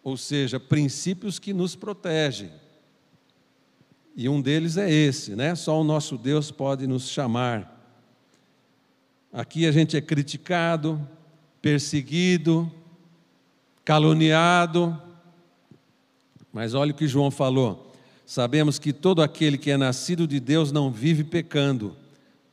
ou 0.03 0.17
seja, 0.17 0.59
princípios 0.59 1.39
que 1.39 1.53
nos 1.53 1.75
protegem. 1.75 2.51
E 4.15 4.27
um 4.27 4.41
deles 4.41 4.77
é 4.77 4.91
esse, 4.91 5.35
né? 5.35 5.55
Só 5.55 5.79
o 5.79 5.83
nosso 5.83 6.17
Deus 6.17 6.51
pode 6.51 6.85
nos 6.85 7.07
chamar. 7.09 7.71
Aqui 9.31 9.65
a 9.65 9.71
gente 9.71 9.95
é 9.95 10.01
criticado, 10.01 11.01
perseguido, 11.61 12.71
caluniado. 13.85 15.01
Mas 16.53 16.73
olha 16.73 16.91
o 16.91 16.95
que 16.95 17.07
João 17.07 17.31
falou. 17.31 17.91
Sabemos 18.25 18.79
que 18.79 18.93
todo 18.93 19.21
aquele 19.21 19.57
que 19.57 19.71
é 19.71 19.75
nascido 19.75 20.25
de 20.25 20.39
Deus 20.39 20.71
não 20.71 20.89
vive 20.89 21.25
pecando, 21.25 21.97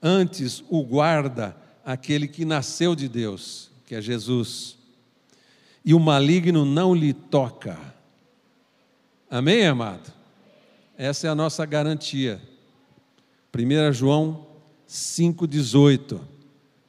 antes 0.02 0.64
o 0.68 0.82
guarda 0.82 1.56
aquele 1.84 2.26
que 2.26 2.44
nasceu 2.44 2.96
de 2.96 3.08
Deus, 3.08 3.70
que 3.86 3.94
é 3.94 4.00
Jesus 4.00 4.80
e 5.84 5.94
o 5.94 6.00
maligno 6.00 6.64
não 6.64 6.94
lhe 6.94 7.12
toca. 7.12 7.78
Amém, 9.30 9.66
amado? 9.66 10.12
Essa 10.96 11.26
é 11.26 11.30
a 11.30 11.34
nossa 11.34 11.64
garantia. 11.64 12.40
1 13.56 13.92
João 13.92 14.46
5,18. 14.88 16.20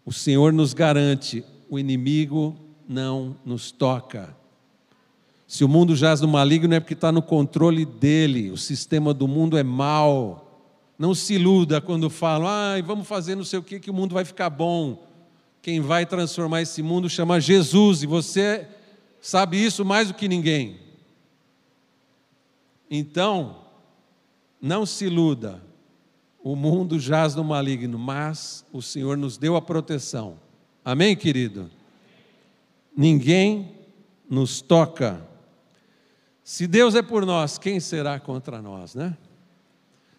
O 0.05 0.11
Senhor 0.11 0.51
nos 0.51 0.73
garante: 0.73 1.43
o 1.69 1.79
inimigo 1.79 2.55
não 2.87 3.35
nos 3.45 3.71
toca. 3.71 4.35
Se 5.51 5.65
o 5.65 5.67
mundo 5.67 5.97
jaz 5.97 6.21
no 6.21 6.29
maligno 6.29 6.73
é 6.73 6.79
porque 6.79 6.93
está 6.93 7.11
no 7.11 7.21
controle 7.21 7.83
dele, 7.83 8.51
o 8.51 8.57
sistema 8.57 9.13
do 9.13 9.27
mundo 9.27 9.57
é 9.57 9.63
mau. 9.63 10.65
Não 10.97 11.13
se 11.13 11.33
iluda 11.33 11.81
quando 11.81 12.09
falam, 12.09 12.47
ah, 12.47 12.81
vamos 12.81 13.05
fazer 13.05 13.35
não 13.35 13.43
sei 13.43 13.59
o 13.59 13.61
que, 13.61 13.77
que 13.77 13.91
o 13.91 13.93
mundo 13.93 14.13
vai 14.13 14.23
ficar 14.23 14.49
bom. 14.49 15.05
Quem 15.61 15.81
vai 15.81 16.05
transformar 16.05 16.61
esse 16.61 16.81
mundo 16.81 17.09
chama 17.09 17.41
Jesus, 17.41 18.01
e 18.01 18.07
você 18.07 18.65
sabe 19.19 19.61
isso 19.61 19.83
mais 19.83 20.07
do 20.07 20.13
que 20.13 20.25
ninguém. 20.29 20.79
Então, 22.89 23.57
não 24.61 24.85
se 24.85 25.03
iluda, 25.03 25.61
o 26.41 26.55
mundo 26.55 26.97
jaz 26.97 27.35
no 27.35 27.43
maligno, 27.43 27.99
mas 27.99 28.65
o 28.71 28.81
Senhor 28.81 29.17
nos 29.17 29.37
deu 29.37 29.57
a 29.57 29.61
proteção. 29.61 30.37
Amém, 30.85 31.13
querido? 31.13 31.69
Ninguém 32.95 33.75
nos 34.29 34.61
toca. 34.61 35.29
Se 36.43 36.67
Deus 36.67 36.95
é 36.95 37.01
por 37.01 37.25
nós, 37.25 37.57
quem 37.57 37.79
será 37.79 38.19
contra 38.19 38.61
nós, 38.61 38.95
né? 38.95 39.15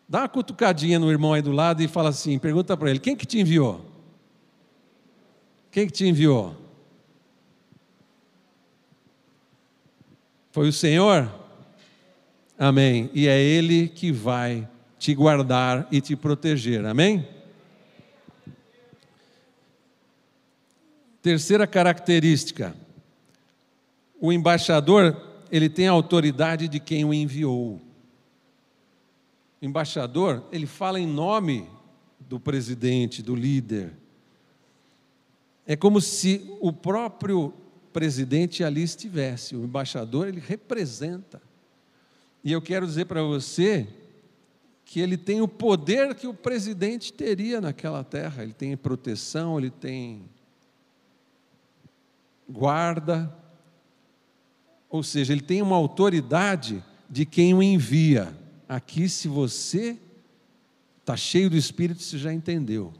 Dá 0.08 0.20
uma 0.20 0.28
cutucadinha 0.28 0.98
no 0.98 1.10
irmão 1.10 1.32
aí 1.32 1.42
do 1.42 1.52
lado 1.52 1.82
e 1.82 1.88
fala 1.88 2.10
assim, 2.10 2.38
pergunta 2.38 2.76
para 2.76 2.90
ele, 2.90 2.98
quem 2.98 3.16
que 3.16 3.26
te 3.26 3.38
enviou? 3.38 3.84
Quem 5.70 5.86
que 5.86 5.92
te 5.92 6.06
enviou? 6.06 6.54
Foi 10.52 10.68
o 10.68 10.72
Senhor? 10.72 11.32
Amém. 12.58 13.10
E 13.14 13.26
é 13.26 13.40
Ele 13.40 13.88
que 13.88 14.12
vai 14.12 14.68
te 14.98 15.14
guardar 15.14 15.88
e 15.90 16.00
te 16.00 16.14
proteger. 16.14 16.84
Amém? 16.84 17.26
Terceira 21.22 21.66
característica: 21.66 22.76
o 24.20 24.30
embaixador, 24.30 25.16
ele 25.52 25.68
tem 25.68 25.86
a 25.86 25.92
autoridade 25.92 26.66
de 26.66 26.80
quem 26.80 27.04
o 27.04 27.12
enviou. 27.12 27.78
O 29.60 29.64
embaixador, 29.66 30.42
ele 30.50 30.66
fala 30.66 30.98
em 30.98 31.06
nome 31.06 31.68
do 32.18 32.40
presidente, 32.40 33.22
do 33.22 33.34
líder. 33.34 33.92
É 35.66 35.76
como 35.76 36.00
se 36.00 36.56
o 36.58 36.72
próprio 36.72 37.52
presidente 37.92 38.64
ali 38.64 38.82
estivesse, 38.82 39.54
o 39.54 39.62
embaixador, 39.62 40.26
ele 40.26 40.40
representa. 40.40 41.42
E 42.42 42.50
eu 42.50 42.62
quero 42.62 42.86
dizer 42.86 43.04
para 43.04 43.22
você 43.22 43.86
que 44.86 45.00
ele 45.00 45.18
tem 45.18 45.42
o 45.42 45.48
poder 45.48 46.14
que 46.14 46.26
o 46.26 46.32
presidente 46.32 47.12
teria 47.12 47.60
naquela 47.60 48.02
terra. 48.02 48.42
Ele 48.42 48.54
tem 48.54 48.74
proteção, 48.74 49.58
ele 49.58 49.70
tem 49.70 50.22
guarda, 52.48 53.41
ou 54.92 55.02
seja, 55.02 55.32
ele 55.32 55.40
tem 55.40 55.62
uma 55.62 55.74
autoridade 55.74 56.84
de 57.08 57.24
quem 57.24 57.54
o 57.54 57.62
envia. 57.62 58.36
Aqui, 58.68 59.08
se 59.08 59.26
você 59.26 59.96
está 61.00 61.16
cheio 61.16 61.48
do 61.48 61.56
Espírito, 61.56 62.02
você 62.02 62.18
já 62.18 62.30
entendeu. 62.30 62.92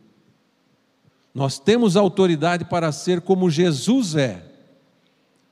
Nós 1.34 1.58
temos 1.58 1.94
autoridade 1.94 2.64
para 2.64 2.90
ser 2.92 3.20
como 3.20 3.50
Jesus 3.50 4.16
é, 4.16 4.42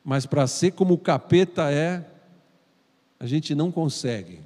mas 0.02 0.24
para 0.24 0.46
ser 0.46 0.72
como 0.72 0.94
o 0.94 0.98
capeta 0.98 1.70
é, 1.70 2.06
a 3.18 3.26
gente 3.26 3.54
não 3.54 3.70
consegue. 3.70 4.40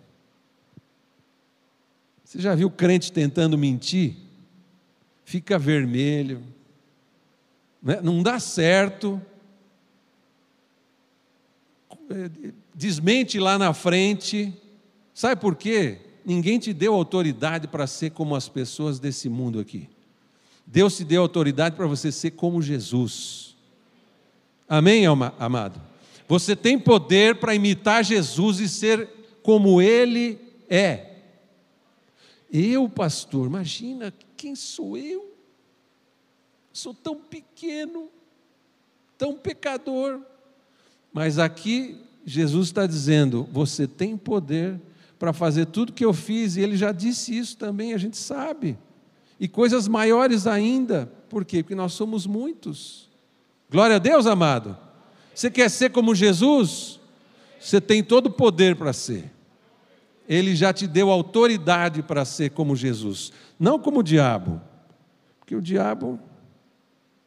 Você 2.24 2.40
já 2.40 2.56
viu 2.56 2.68
crente 2.68 3.12
tentando 3.12 3.56
mentir? 3.56 4.16
Fica 5.24 5.60
vermelho, 5.60 6.42
né? 7.80 8.00
não 8.02 8.20
dá 8.20 8.40
certo, 8.40 9.22
desmente 12.74 13.38
lá 13.38 13.58
na 13.58 13.72
frente. 13.72 14.52
Sabe 15.12 15.40
por 15.40 15.54
quê? 15.56 15.98
Ninguém 16.24 16.58
te 16.58 16.72
deu 16.72 16.94
autoridade 16.94 17.68
para 17.68 17.86
ser 17.86 18.10
como 18.10 18.34
as 18.34 18.48
pessoas 18.48 18.98
desse 18.98 19.28
mundo 19.28 19.58
aqui. 19.58 19.88
Deus 20.66 20.96
te 20.96 21.04
deu 21.04 21.22
autoridade 21.22 21.76
para 21.76 21.86
você 21.86 22.10
ser 22.10 22.32
como 22.32 22.62
Jesus. 22.62 23.54
Amém, 24.68 25.04
amado? 25.06 25.80
Você 26.26 26.56
tem 26.56 26.78
poder 26.78 27.36
para 27.36 27.54
imitar 27.54 28.02
Jesus 28.02 28.60
e 28.60 28.68
ser 28.68 29.08
como 29.42 29.82
Ele 29.82 30.38
é. 30.68 31.10
Eu, 32.50 32.88
pastor, 32.88 33.46
imagina 33.46 34.12
quem 34.36 34.54
sou 34.54 34.96
eu? 34.96 35.34
Sou 36.72 36.94
tão 36.94 37.16
pequeno, 37.16 38.08
tão 39.18 39.34
pecador. 39.34 40.20
Mas 41.14 41.38
aqui 41.38 41.96
Jesus 42.26 42.66
está 42.66 42.86
dizendo: 42.86 43.48
você 43.52 43.86
tem 43.86 44.16
poder 44.16 44.80
para 45.18 45.32
fazer 45.32 45.66
tudo 45.66 45.92
que 45.92 46.04
eu 46.04 46.12
fiz, 46.12 46.56
e 46.56 46.60
ele 46.60 46.76
já 46.76 46.90
disse 46.90 47.38
isso 47.38 47.56
também, 47.56 47.94
a 47.94 47.98
gente 47.98 48.18
sabe. 48.18 48.76
E 49.38 49.46
coisas 49.46 49.86
maiores 49.86 50.46
ainda, 50.46 51.10
por 51.30 51.44
quê? 51.44 51.62
Porque 51.62 51.74
nós 51.74 51.92
somos 51.92 52.26
muitos. 52.26 53.08
Glória 53.70 53.96
a 53.96 53.98
Deus, 54.00 54.26
amado. 54.26 54.76
Você 55.32 55.50
quer 55.50 55.70
ser 55.70 55.90
como 55.90 56.14
Jesus? 56.14 57.00
Você 57.60 57.80
tem 57.80 58.02
todo 58.02 58.26
o 58.26 58.30
poder 58.30 58.76
para 58.76 58.92
ser. 58.92 59.32
Ele 60.28 60.54
já 60.54 60.72
te 60.72 60.86
deu 60.86 61.10
autoridade 61.10 62.02
para 62.02 62.24
ser 62.24 62.50
como 62.50 62.74
Jesus, 62.74 63.32
não 63.58 63.78
como 63.78 64.00
o 64.00 64.02
diabo, 64.02 64.60
porque 65.38 65.54
o 65.54 65.60
diabo, 65.60 66.18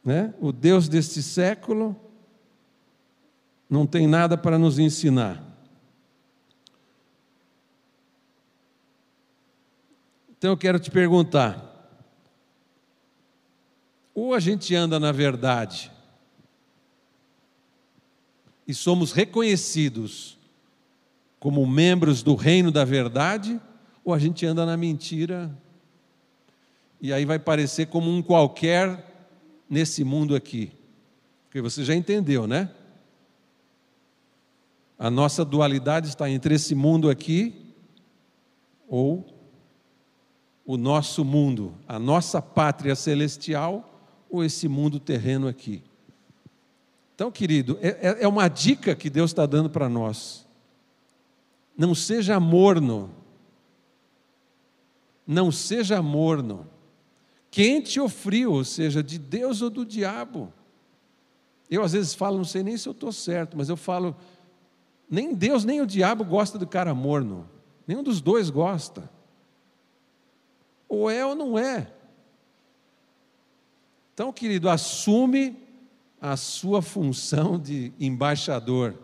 né, 0.04 0.34
o 0.40 0.52
Deus 0.52 0.88
deste 0.88 1.22
século, 1.22 1.96
não 3.68 3.86
tem 3.86 4.06
nada 4.06 4.36
para 4.36 4.58
nos 4.58 4.78
ensinar. 4.78 5.42
Então 10.36 10.50
eu 10.50 10.56
quero 10.56 10.78
te 10.78 10.90
perguntar: 10.90 11.64
ou 14.14 14.34
a 14.34 14.40
gente 14.40 14.74
anda 14.74 14.98
na 14.98 15.12
verdade 15.12 15.90
e 18.66 18.74
somos 18.74 19.12
reconhecidos 19.12 20.36
como 21.40 21.66
membros 21.66 22.22
do 22.22 22.34
reino 22.34 22.70
da 22.70 22.84
verdade, 22.84 23.60
ou 24.04 24.12
a 24.12 24.18
gente 24.18 24.44
anda 24.44 24.66
na 24.66 24.76
mentira 24.76 25.50
e 27.00 27.12
aí 27.12 27.24
vai 27.24 27.38
parecer 27.38 27.86
como 27.86 28.10
um 28.10 28.20
qualquer 28.20 29.04
nesse 29.70 30.02
mundo 30.02 30.34
aqui. 30.34 30.72
Porque 31.46 31.60
você 31.60 31.84
já 31.84 31.94
entendeu, 31.94 32.46
né? 32.46 32.70
A 34.98 35.10
nossa 35.10 35.44
dualidade 35.44 36.08
está 36.08 36.28
entre 36.28 36.54
esse 36.54 36.74
mundo 36.74 37.08
aqui 37.08 37.54
ou 38.88 39.24
o 40.66 40.76
nosso 40.76 41.24
mundo, 41.24 41.74
a 41.86 41.98
nossa 41.98 42.42
pátria 42.42 42.96
celestial 42.96 43.88
ou 44.28 44.44
esse 44.44 44.66
mundo 44.66 44.98
terreno 44.98 45.46
aqui. 45.46 45.82
Então, 47.14 47.30
querido, 47.30 47.78
é, 47.80 47.88
é, 47.88 48.22
é 48.24 48.28
uma 48.28 48.48
dica 48.48 48.94
que 48.94 49.08
Deus 49.08 49.30
está 49.30 49.46
dando 49.46 49.70
para 49.70 49.88
nós. 49.88 50.46
Não 51.76 51.94
seja 51.94 52.38
morno. 52.38 53.10
Não 55.26 55.50
seja 55.50 56.02
morno. 56.02 56.66
Quente 57.50 57.98
ou 57.98 58.08
frio, 58.08 58.52
ou 58.52 58.64
seja, 58.64 59.02
de 59.02 59.18
Deus 59.18 59.62
ou 59.62 59.70
do 59.70 59.86
diabo. 59.86 60.52
Eu 61.70 61.82
às 61.82 61.92
vezes 61.92 62.14
falo, 62.14 62.36
não 62.36 62.44
sei 62.44 62.62
nem 62.62 62.76
se 62.76 62.88
eu 62.88 62.92
estou 62.92 63.12
certo, 63.12 63.56
mas 63.56 63.68
eu 63.68 63.76
falo, 63.76 64.16
nem 65.08 65.34
Deus 65.34 65.64
nem 65.64 65.80
o 65.80 65.86
diabo 65.86 66.24
gosta 66.24 66.58
do 66.58 66.66
cara 66.66 66.94
morno. 66.94 67.48
Nenhum 67.86 68.02
dos 68.02 68.20
dois 68.20 68.50
gosta. 68.50 69.10
Ou 70.88 71.10
é 71.10 71.24
ou 71.24 71.34
não 71.34 71.58
é. 71.58 71.90
Então, 74.12 74.32
querido, 74.32 74.68
assume 74.68 75.56
a 76.20 76.36
sua 76.36 76.82
função 76.82 77.58
de 77.58 77.92
embaixador 77.98 78.94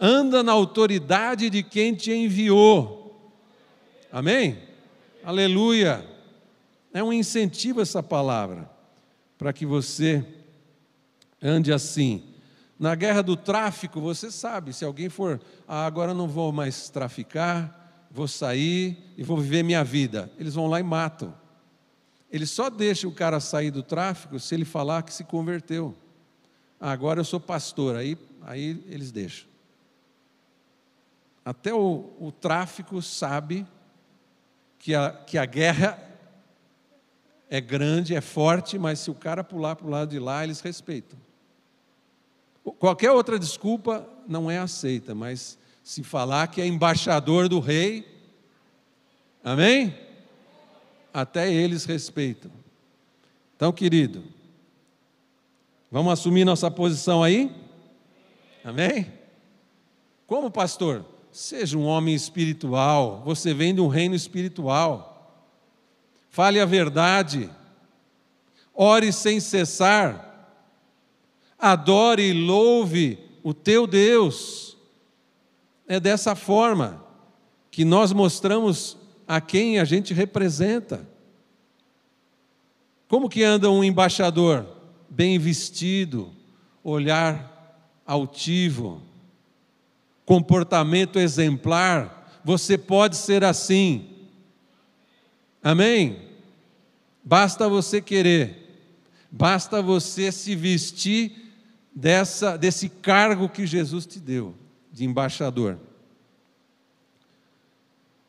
anda 0.00 0.42
na 0.42 0.52
autoridade 0.52 1.50
de 1.50 1.62
quem 1.62 1.94
te 1.94 2.10
enviou. 2.10 3.30
Amém? 4.10 4.58
Aleluia. 5.22 6.04
É 6.92 7.04
um 7.04 7.12
incentivo 7.12 7.82
essa 7.82 8.02
palavra, 8.02 8.68
para 9.36 9.52
que 9.52 9.66
você 9.66 10.24
ande 11.40 11.70
assim. 11.70 12.29
Na 12.80 12.94
guerra 12.94 13.22
do 13.22 13.36
tráfico, 13.36 14.00
você 14.00 14.30
sabe, 14.30 14.72
se 14.72 14.86
alguém 14.86 15.10
for, 15.10 15.38
ah, 15.68 15.84
agora 15.84 16.14
não 16.14 16.26
vou 16.26 16.50
mais 16.50 16.88
traficar, 16.88 18.08
vou 18.10 18.26
sair 18.26 18.96
e 19.18 19.22
vou 19.22 19.36
viver 19.36 19.62
minha 19.62 19.84
vida. 19.84 20.32
Eles 20.38 20.54
vão 20.54 20.66
lá 20.66 20.80
e 20.80 20.82
matam. 20.82 21.34
Eles 22.32 22.48
só 22.50 22.70
deixam 22.70 23.10
o 23.10 23.14
cara 23.14 23.38
sair 23.38 23.70
do 23.70 23.82
tráfico 23.82 24.40
se 24.40 24.54
ele 24.54 24.64
falar 24.64 25.02
que 25.02 25.12
se 25.12 25.24
converteu. 25.24 25.94
Ah, 26.80 26.90
agora 26.90 27.20
eu 27.20 27.24
sou 27.24 27.38
pastor, 27.38 27.96
aí, 27.96 28.16
aí 28.40 28.82
eles 28.88 29.12
deixam. 29.12 29.46
Até 31.44 31.74
o, 31.74 32.10
o 32.18 32.32
tráfico 32.32 33.02
sabe 33.02 33.66
que 34.78 34.94
a, 34.94 35.10
que 35.10 35.36
a 35.36 35.44
guerra 35.44 36.02
é 37.50 37.60
grande, 37.60 38.14
é 38.14 38.22
forte, 38.22 38.78
mas 38.78 39.00
se 39.00 39.10
o 39.10 39.14
cara 39.14 39.44
pular 39.44 39.76
para 39.76 39.86
o 39.86 39.90
lado 39.90 40.08
de 40.08 40.18
lá, 40.18 40.42
eles 40.42 40.62
respeitam. 40.62 41.18
Qualquer 42.78 43.10
outra 43.10 43.38
desculpa 43.38 44.06
não 44.28 44.50
é 44.50 44.58
aceita, 44.58 45.14
mas 45.14 45.58
se 45.82 46.02
falar 46.02 46.46
que 46.48 46.60
é 46.60 46.66
embaixador 46.66 47.48
do 47.48 47.58
rei, 47.58 48.06
amém? 49.42 49.94
Até 51.12 51.52
eles 51.52 51.84
respeitam. 51.84 52.50
Então, 53.56 53.72
querido, 53.72 54.22
vamos 55.90 56.12
assumir 56.12 56.44
nossa 56.44 56.70
posição 56.70 57.22
aí? 57.22 57.50
Amém? 58.64 59.10
Como 60.26 60.50
pastor? 60.50 61.04
Seja 61.32 61.76
um 61.76 61.84
homem 61.84 62.14
espiritual, 62.14 63.22
você 63.24 63.54
vem 63.54 63.74
de 63.74 63.80
um 63.80 63.88
reino 63.88 64.14
espiritual. 64.14 65.10
Fale 66.30 66.60
a 66.60 66.64
verdade. 66.64 67.50
Ore 68.74 69.12
sem 69.12 69.40
cessar. 69.40 70.29
Adore 71.60 72.22
e 72.22 72.32
louve 72.32 73.18
o 73.42 73.52
teu 73.52 73.86
Deus. 73.86 74.76
É 75.86 76.00
dessa 76.00 76.34
forma 76.34 77.04
que 77.70 77.84
nós 77.84 78.12
mostramos 78.12 78.96
a 79.28 79.40
quem 79.40 79.78
a 79.78 79.84
gente 79.84 80.14
representa. 80.14 81.06
Como 83.08 83.28
que 83.28 83.42
anda 83.42 83.70
um 83.70 83.84
embaixador? 83.84 84.66
Bem 85.08 85.38
vestido, 85.38 86.32
olhar 86.82 87.50
altivo, 88.06 89.02
comportamento 90.24 91.18
exemplar. 91.18 92.40
Você 92.44 92.78
pode 92.78 93.16
ser 93.16 93.44
assim. 93.44 94.08
Amém? 95.62 96.30
Basta 97.22 97.68
você 97.68 98.00
querer, 98.00 98.80
basta 99.30 99.82
você 99.82 100.32
se 100.32 100.56
vestir 100.56 101.39
dessa, 101.94 102.56
desse 102.56 102.88
cargo 102.88 103.48
que 103.48 103.66
Jesus 103.66 104.06
te 104.06 104.18
deu, 104.18 104.54
de 104.92 105.04
embaixador. 105.04 105.78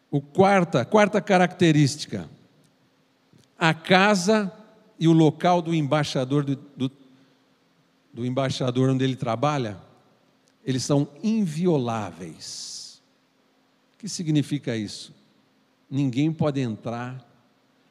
O 0.10 0.21
quarta, 0.21 0.84
quarta 0.84 1.21
característica, 1.21 2.30
a 3.58 3.74
casa 3.74 4.52
e 5.00 5.08
o 5.08 5.13
local 5.13 5.62
do 5.62 5.74
embaixador 5.74 6.43
do, 6.43 6.56
do, 6.56 6.91
do 8.13 8.26
embaixador 8.26 8.89
onde 8.89 9.04
ele 9.04 9.15
trabalha, 9.15 9.78
eles 10.65 10.84
são 10.84 11.08
invioláveis. 11.24 13.02
O 13.93 13.97
que 14.00 14.10
significa 14.10 14.76
isso? 14.76 15.13
Ninguém 15.89 16.32
pode 16.32 16.60
entrar, 16.60 17.26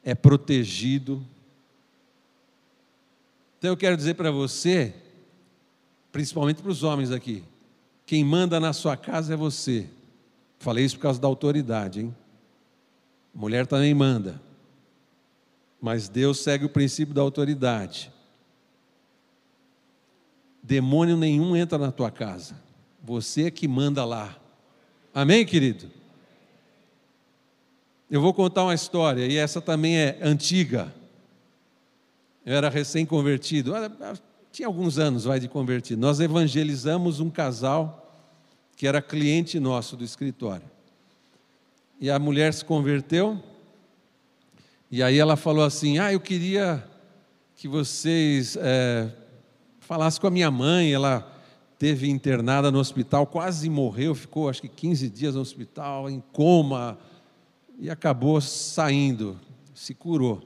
é 0.04 0.14
protegido. 0.14 1.24
Então 3.58 3.70
eu 3.70 3.76
quero 3.76 3.96
dizer 3.96 4.14
para 4.14 4.30
você, 4.30 4.94
principalmente 6.12 6.62
para 6.62 6.70
os 6.70 6.82
homens 6.82 7.10
aqui, 7.10 7.44
quem 8.06 8.24
manda 8.24 8.58
na 8.58 8.72
sua 8.72 8.96
casa 8.96 9.34
é 9.34 9.36
você. 9.36 9.88
Falei 10.58 10.84
isso 10.84 10.96
por 10.96 11.02
causa 11.02 11.20
da 11.20 11.28
autoridade, 11.28 12.00
hein? 12.00 12.16
Mulher 13.34 13.66
também 13.66 13.94
manda. 13.94 14.40
Mas 15.80 16.08
Deus 16.08 16.40
segue 16.40 16.64
o 16.64 16.68
princípio 16.68 17.14
da 17.14 17.22
autoridade. 17.22 18.12
Demônio 20.62 21.16
nenhum 21.16 21.56
entra 21.56 21.78
na 21.78 21.90
tua 21.90 22.10
casa. 22.10 22.54
Você 23.02 23.44
é 23.44 23.50
que 23.50 23.66
manda 23.66 24.04
lá. 24.04 24.36
Amém, 25.14 25.46
querido? 25.46 25.90
Eu 28.10 28.20
vou 28.20 28.34
contar 28.34 28.64
uma 28.64 28.74
história, 28.74 29.24
e 29.24 29.36
essa 29.36 29.60
também 29.60 29.96
é 29.96 30.18
antiga. 30.20 30.92
Eu 32.44 32.56
era 32.56 32.68
recém-convertido, 32.68 33.72
tinha 34.52 34.66
alguns 34.66 34.98
anos, 34.98 35.24
vai 35.24 35.38
de 35.38 35.48
convertido. 35.48 36.00
Nós 36.00 36.20
evangelizamos 36.20 37.20
um 37.20 37.30
casal 37.30 37.96
que 38.76 38.86
era 38.86 39.00
cliente 39.00 39.60
nosso 39.60 39.96
do 39.96 40.04
escritório. 40.04 40.68
E 42.00 42.10
a 42.10 42.18
mulher 42.18 42.54
se 42.54 42.64
converteu, 42.64 43.38
e 44.90 45.02
aí 45.02 45.18
ela 45.18 45.36
falou 45.36 45.64
assim: 45.64 45.98
Ah, 45.98 46.12
eu 46.12 46.18
queria 46.18 46.82
que 47.54 47.68
vocês 47.68 48.56
é, 48.56 49.12
falassem 49.80 50.20
com 50.20 50.26
a 50.26 50.30
minha 50.30 50.50
mãe. 50.50 50.92
Ela 50.92 51.30
teve 51.78 52.08
internada 52.08 52.70
no 52.70 52.78
hospital, 52.78 53.26
quase 53.26 53.68
morreu, 53.70 54.14
ficou 54.14 54.48
acho 54.48 54.62
que 54.62 54.68
15 54.68 55.08
dias 55.10 55.34
no 55.34 55.40
hospital, 55.40 56.10
em 56.10 56.22
coma, 56.32 56.98
e 57.78 57.88
acabou 57.88 58.40
saindo, 58.40 59.38
se 59.74 59.94
curou. 59.94 60.42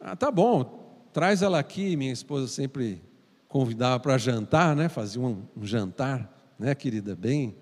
Ah, 0.00 0.16
tá 0.16 0.30
bom, 0.30 0.79
traz 1.12 1.42
ela 1.42 1.58
aqui. 1.58 1.96
Minha 1.96 2.12
esposa 2.12 2.48
sempre 2.48 3.02
convidava 3.48 3.98
para 3.98 4.16
jantar, 4.18 4.76
né? 4.76 4.88
Fazia 4.88 5.20
um, 5.20 5.42
um 5.56 5.66
jantar, 5.66 6.30
né, 6.58 6.74
querida? 6.74 7.16
Bem. 7.16 7.54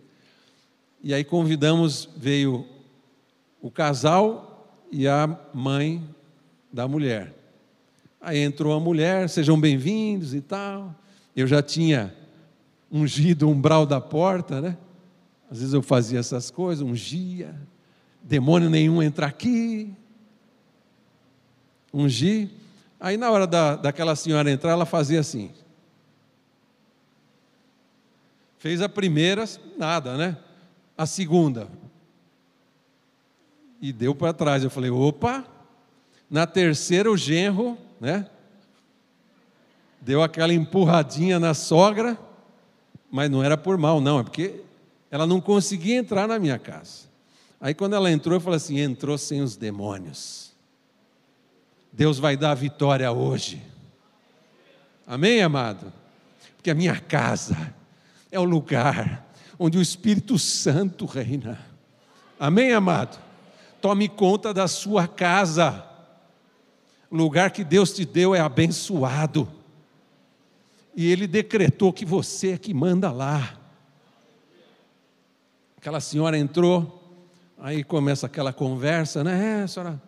E 1.03 1.15
aí 1.15 1.25
convidamos, 1.25 2.09
veio 2.17 2.67
o 3.61 3.71
casal 3.71 4.77
e 4.91 5.07
a 5.07 5.39
mãe 5.55 6.03
da 6.73 6.87
mulher. 6.89 7.35
Aí 8.21 8.39
entrou 8.39 8.75
a 8.75 8.81
mulher, 8.81 9.29
sejam 9.29 9.59
bem-vindos 9.59 10.35
e 10.35 10.41
tal. 10.41 10.95
Eu 11.35 11.47
já 11.47 11.63
tinha 11.63 12.15
ungido 12.91 13.47
o 13.47 13.51
umbral 13.51 13.87
da 13.87 14.01
porta, 14.01 14.61
né? 14.61 14.77
Às 15.51 15.59
vezes 15.59 15.73
eu 15.73 15.83
fazia 15.83 16.19
essas 16.19 16.51
coisas, 16.51 16.85
ungia, 16.85 17.55
demônio 18.23 18.69
nenhum 18.69 19.03
entra 19.03 19.27
aqui. 19.27 19.95
Ungi. 21.93 22.51
Aí 23.01 23.17
na 23.17 23.31
hora 23.31 23.47
da, 23.47 23.77
daquela 23.77 24.17
senhora 24.17 24.51
entrar, 24.51 24.73
ela 24.73 24.87
fazia 24.87 25.21
assim. 25.21 25.53
Fez 28.59 28.83
a 28.83 28.89
primeira, 28.89 29.45
nada, 29.77 30.17
né? 30.17 30.37
A 30.97 31.07
segunda, 31.07 31.69
e 33.81 33.93
deu 33.93 34.15
para 34.15 34.33
trás. 34.33 34.65
Eu 34.65 34.71
falei, 34.71 34.91
opa, 34.91 35.45
na 36.29 36.47
terceira 36.47 37.11
o 37.11 37.17
genro, 37.17 37.79
né? 38.01 38.27
Deu 40.01 40.23
aquela 40.23 40.53
empurradinha 40.55 41.39
na 41.39 41.55
sogra, 41.55 42.19
mas 43.11 43.31
não 43.31 43.43
era 43.43 43.57
por 43.57 43.77
mal, 43.77 44.01
não, 44.01 44.21
é 44.21 44.23
porque 44.23 44.63
ela 45.11 45.27
não 45.27 45.41
conseguia 45.41 45.97
entrar 45.97 46.29
na 46.29 46.39
minha 46.39 46.59
casa. 46.59 47.09
Aí 47.61 47.75
quando 47.75 47.95
ela 47.95 48.11
entrou, 48.11 48.37
eu 48.37 48.41
falei 48.41 48.59
assim: 48.59 48.79
entrou 48.79 49.19
sem 49.19 49.43
os 49.43 49.57
demônios. 49.57 50.53
Deus 51.92 52.18
vai 52.18 52.37
dar 52.37 52.53
a 52.53 52.55
vitória 52.55 53.11
hoje. 53.11 53.62
Amém, 55.07 55.42
amado? 55.42 55.92
Porque 56.57 56.70
a 56.70 56.74
minha 56.74 56.98
casa 57.01 57.74
é 58.31 58.38
o 58.38 58.44
lugar 58.44 59.27
onde 59.59 59.79
o 59.79 59.83
Espírito 59.83 60.38
Santo 60.38 61.07
reina. 61.07 61.59
Amém, 62.38 62.72
amado? 62.72 63.18
Tome 63.81 64.09
conta 64.09 64.55
da 64.55 64.68
sua 64.68 65.09
casa. 65.09 65.85
O 67.11 67.16
lugar 67.16 67.51
que 67.51 67.64
Deus 67.64 67.92
te 67.92 68.05
deu 68.05 68.35
é 68.35 68.40
abençoado. 68.40 69.51
E 70.94 71.11
Ele 71.11 71.27
decretou 71.27 71.92
que 71.92 72.05
você 72.05 72.53
é 72.53 72.59
que 72.59 72.74
manda 72.74 73.11
lá. 73.11 73.59
Aquela 75.77 76.01
senhora 76.01 76.37
entrou, 76.37 77.03
aí 77.57 77.83
começa 77.83 78.27
aquela 78.27 78.53
conversa, 78.53 79.24
né? 79.24 79.62
É, 79.62 79.66
senhora 79.66 80.08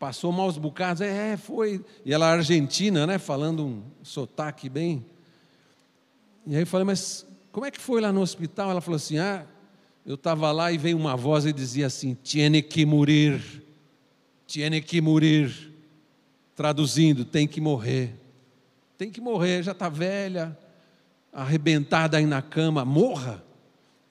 passou 0.00 0.32
maus 0.32 0.56
bocados, 0.56 1.02
é, 1.02 1.36
foi. 1.36 1.84
E 2.06 2.14
ela 2.14 2.30
é 2.30 2.32
argentina, 2.32 3.06
né? 3.06 3.18
Falando 3.18 3.66
um 3.66 3.82
sotaque 4.02 4.66
bem. 4.66 5.04
E 6.46 6.56
aí 6.56 6.62
eu 6.62 6.66
falei, 6.66 6.86
mas 6.86 7.26
como 7.52 7.66
é 7.66 7.70
que 7.70 7.78
foi 7.78 8.00
lá 8.00 8.10
no 8.10 8.22
hospital? 8.22 8.70
Ela 8.70 8.80
falou 8.80 8.96
assim: 8.96 9.18
ah, 9.18 9.44
eu 10.06 10.14
estava 10.14 10.50
lá 10.52 10.72
e 10.72 10.78
veio 10.78 10.96
uma 10.96 11.14
voz 11.16 11.44
e 11.44 11.52
dizia 11.52 11.86
assim: 11.86 12.16
Tiene 12.22 12.62
que 12.62 12.86
morir, 12.86 13.62
tiene 14.46 14.80
que 14.80 15.02
morir. 15.02 15.70
Traduzindo, 16.56 17.24
tem 17.24 17.46
que 17.46 17.60
morrer. 17.60 18.14
Tem 18.96 19.10
que 19.10 19.20
morrer, 19.20 19.62
já 19.62 19.72
está 19.72 19.88
velha, 19.88 20.56
arrebentada 21.32 22.16
aí 22.16 22.26
na 22.26 22.40
cama, 22.40 22.86
morra. 22.86 23.44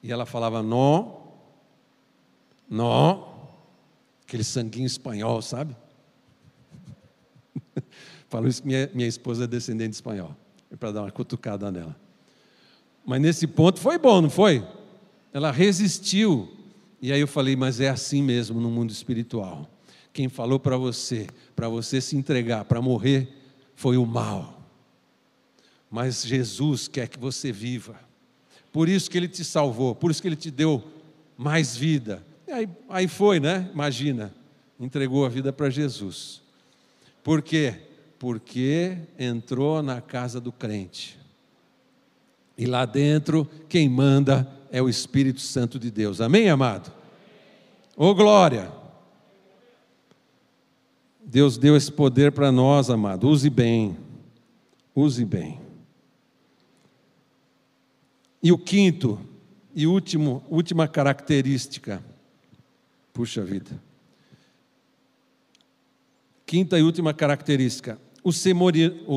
E 0.03 0.11
ela 0.11 0.27
falava: 0.27 0.61
Não, 0.61 1.17
não. 2.69 3.28
Aquele 4.29 4.43
sanguinho 4.43 4.85
espanhol, 4.85 5.41
sabe? 5.41 5.75
Falou 8.29 8.47
isso 8.47 8.61
que 8.61 8.67
minha, 8.67 8.87
minha 8.93 9.07
esposa 9.07 9.45
é 9.45 9.47
descendente 9.47 9.95
espanhol. 9.95 10.37
É 10.69 10.75
para 10.75 10.91
dar 10.91 11.01
uma 11.01 11.09
cutucada 11.09 11.71
nela. 11.71 11.99
Mas 13.03 13.19
nesse 13.19 13.47
ponto 13.47 13.79
foi 13.79 13.97
bom, 13.97 14.21
não 14.21 14.29
foi? 14.29 14.63
Ela 15.33 15.49
resistiu. 15.49 16.47
E 17.01 17.11
aí 17.11 17.19
eu 17.19 17.27
falei, 17.27 17.55
mas 17.55 17.79
é 17.79 17.89
assim 17.89 18.21
mesmo 18.21 18.61
no 18.61 18.69
mundo 18.69 18.91
espiritual. 18.91 19.67
Quem 20.13 20.29
falou 20.29 20.59
para 20.59 20.77
você, 20.77 21.25
para 21.55 21.67
você 21.67 21.99
se 21.99 22.15
entregar, 22.15 22.65
para 22.65 22.79
morrer, 22.79 23.35
foi 23.73 23.97
o 23.97 24.05
mal. 24.05 24.61
Mas 25.89 26.23
Jesus 26.23 26.87
quer 26.87 27.07
que 27.07 27.17
você 27.17 27.51
viva. 27.51 27.99
Por 28.71 28.87
isso 28.87 29.09
que 29.09 29.17
ele 29.17 29.27
te 29.27 29.43
salvou, 29.43 29.95
por 29.95 30.11
isso 30.11 30.21
que 30.21 30.27
ele 30.27 30.35
te 30.35 30.51
deu 30.51 30.83
mais 31.35 31.75
vida. 31.75 32.23
Aí, 32.51 32.67
aí 32.89 33.07
foi, 33.07 33.39
né? 33.39 33.69
Imagina. 33.73 34.33
entregou 34.79 35.25
a 35.25 35.29
vida 35.29 35.51
para 35.53 35.69
Jesus. 35.69 36.41
Por 37.23 37.41
quê? 37.41 37.75
Porque 38.17 38.97
entrou 39.17 39.83
na 39.83 40.01
casa 40.01 40.39
do 40.39 40.51
crente. 40.51 41.19
E 42.57 42.65
lá 42.65 42.85
dentro, 42.85 43.49
quem 43.67 43.87
manda 43.87 44.47
é 44.71 44.81
o 44.81 44.89
Espírito 44.89 45.39
Santo 45.39 45.79
de 45.79 45.91
Deus. 45.91 46.19
Amém, 46.21 46.49
amado? 46.49 46.91
Ô 47.95 48.07
oh, 48.07 48.15
glória! 48.15 48.71
Deus 51.23 51.57
deu 51.57 51.75
esse 51.77 51.91
poder 51.91 52.31
para 52.31 52.51
nós, 52.51 52.89
amado. 52.89 53.29
Use 53.29 53.49
bem. 53.49 53.95
Use 54.95 55.23
bem. 55.23 55.61
E 58.41 58.51
o 58.51 58.57
quinto 58.57 59.19
e 59.75 59.85
último, 59.85 60.43
última 60.49 60.87
característica. 60.87 62.03
Puxa 63.19 63.43
vida. 63.43 63.77
Quinta 66.45 66.79
e 66.79 66.81
última 66.81 67.13
característica. 67.13 67.99
O 68.23 68.31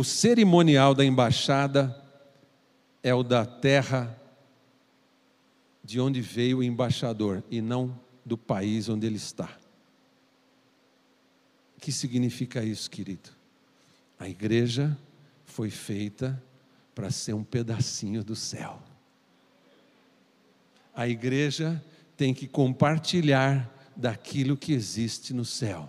cerimonial 0.03 0.93
da 0.93 1.05
embaixada 1.05 2.05
é 3.01 3.15
o 3.15 3.23
da 3.23 3.47
terra 3.47 4.21
de 5.85 6.01
onde 6.01 6.21
veio 6.21 6.59
o 6.59 6.63
embaixador 6.65 7.45
e 7.49 7.61
não 7.61 7.97
do 8.27 8.37
país 8.37 8.89
onde 8.89 9.07
ele 9.07 9.19
está. 9.19 9.57
O 11.77 11.81
que 11.81 11.93
significa 11.93 12.65
isso, 12.65 12.91
querido? 12.91 13.31
A 14.19 14.29
igreja 14.29 14.99
foi 15.45 15.71
feita 15.71 16.43
para 16.93 17.09
ser 17.13 17.35
um 17.35 17.45
pedacinho 17.45 18.25
do 18.25 18.35
céu. 18.35 18.83
A 20.93 21.07
igreja 21.07 21.81
tem 22.17 22.35
que 22.35 22.49
compartilhar 22.49 23.71
daquilo 23.97 24.57
que 24.57 24.73
existe 24.73 25.33
no 25.33 25.45
céu. 25.45 25.89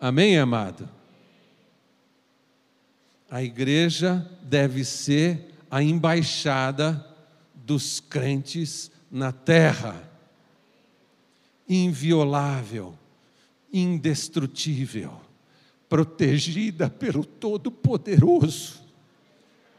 Amém, 0.00 0.38
amado? 0.38 0.88
A 3.30 3.42
igreja 3.42 4.26
deve 4.42 4.84
ser 4.84 5.54
a 5.70 5.82
embaixada 5.82 7.04
dos 7.54 8.00
crentes 8.00 8.90
na 9.10 9.32
terra, 9.32 10.10
inviolável, 11.68 12.94
indestrutível, 13.72 15.20
protegida 15.88 16.88
pelo 16.88 17.24
Todo-Poderoso. 17.24 18.80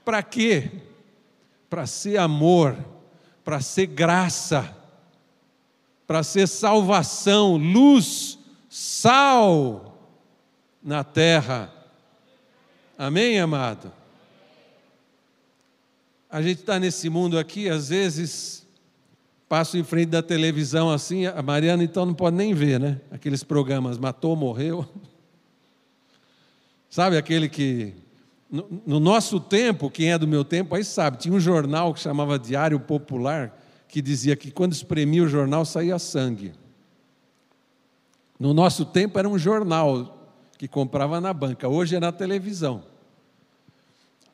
Para 0.06 0.22
quê? 0.22 0.72
Para 1.70 1.88
ser 1.88 2.18
amor, 2.18 2.78
para 3.44 3.62
ser 3.62 3.88
graça, 3.88 4.76
para 6.10 6.24
ser 6.24 6.48
salvação, 6.48 7.56
luz, 7.56 8.40
sal 8.68 10.10
na 10.82 11.04
terra. 11.04 11.72
Amém, 12.98 13.40
amado? 13.40 13.94
A 16.28 16.42
gente 16.42 16.62
está 16.62 16.80
nesse 16.80 17.12
mundo 17.12 17.38
aqui, 17.38 17.70
às 17.70 17.90
vezes 17.90 18.68
passo 19.48 19.78
em 19.78 19.84
frente 19.84 20.10
da 20.10 20.24
televisão 20.24 20.90
assim, 20.90 21.28
a 21.28 21.44
Mariana 21.44 21.84
então 21.84 22.08
não 22.08 22.16
pode 22.16 22.36
nem 22.36 22.56
ver, 22.56 22.80
né? 22.80 23.00
Aqueles 23.12 23.44
programas, 23.44 24.00
matou, 24.00 24.36
morreu. 24.36 24.90
Sabe 26.90 27.18
aquele 27.18 27.48
que. 27.48 27.94
No, 28.50 28.82
no 28.84 29.00
nosso 29.00 29.40
tempo, 29.40 29.92
quem 29.92 30.12
é 30.12 30.18
do 30.18 30.28
meu 30.28 30.44
tempo 30.44 30.74
aí 30.74 30.84
sabe, 30.84 31.20
tinha 31.20 31.36
um 31.36 31.40
jornal 31.40 31.94
que 31.94 32.00
chamava 32.00 32.40
Diário 32.40 32.80
Popular, 32.80 33.54
que 33.90 34.02
dizia 34.04 34.36
que 34.36 34.52
quando 34.52 34.72
espremia 34.72 35.24
o 35.24 35.28
jornal 35.28 35.66
saía 35.66 35.98
sangue. 35.98 36.54
No 38.40 38.54
nosso 38.54 38.86
tempo 38.86 39.18
era 39.18 39.28
um 39.28 39.38
jornal, 39.38 40.32
que 40.58 40.68
comprava 40.68 41.20
na 41.20 41.34
banca, 41.34 41.68
hoje 41.68 41.96
é 41.96 42.00
na 42.00 42.12
televisão. 42.12 42.86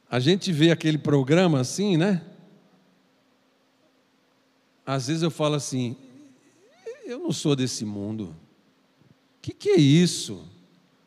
A 0.09 0.19
gente 0.19 0.51
vê 0.51 0.71
aquele 0.71 0.97
programa 0.97 1.61
assim, 1.61 1.95
né? 1.97 2.21
Às 4.85 5.07
vezes 5.07 5.23
eu 5.23 5.31
falo 5.31 5.55
assim, 5.55 5.95
eu 7.05 7.17
não 7.17 7.31
sou 7.31 7.55
desse 7.55 7.85
mundo. 7.85 8.35
O 9.37 9.41
que, 9.41 9.53
que 9.53 9.69
é 9.69 9.77
isso? 9.77 10.45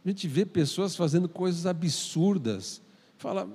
A 0.05 0.09
gente 0.09 0.27
vê 0.27 0.47
pessoas 0.47 0.97
fazendo 0.97 1.29
coisas 1.29 1.67
absurdas. 1.67 2.81
Fala, 3.19 3.47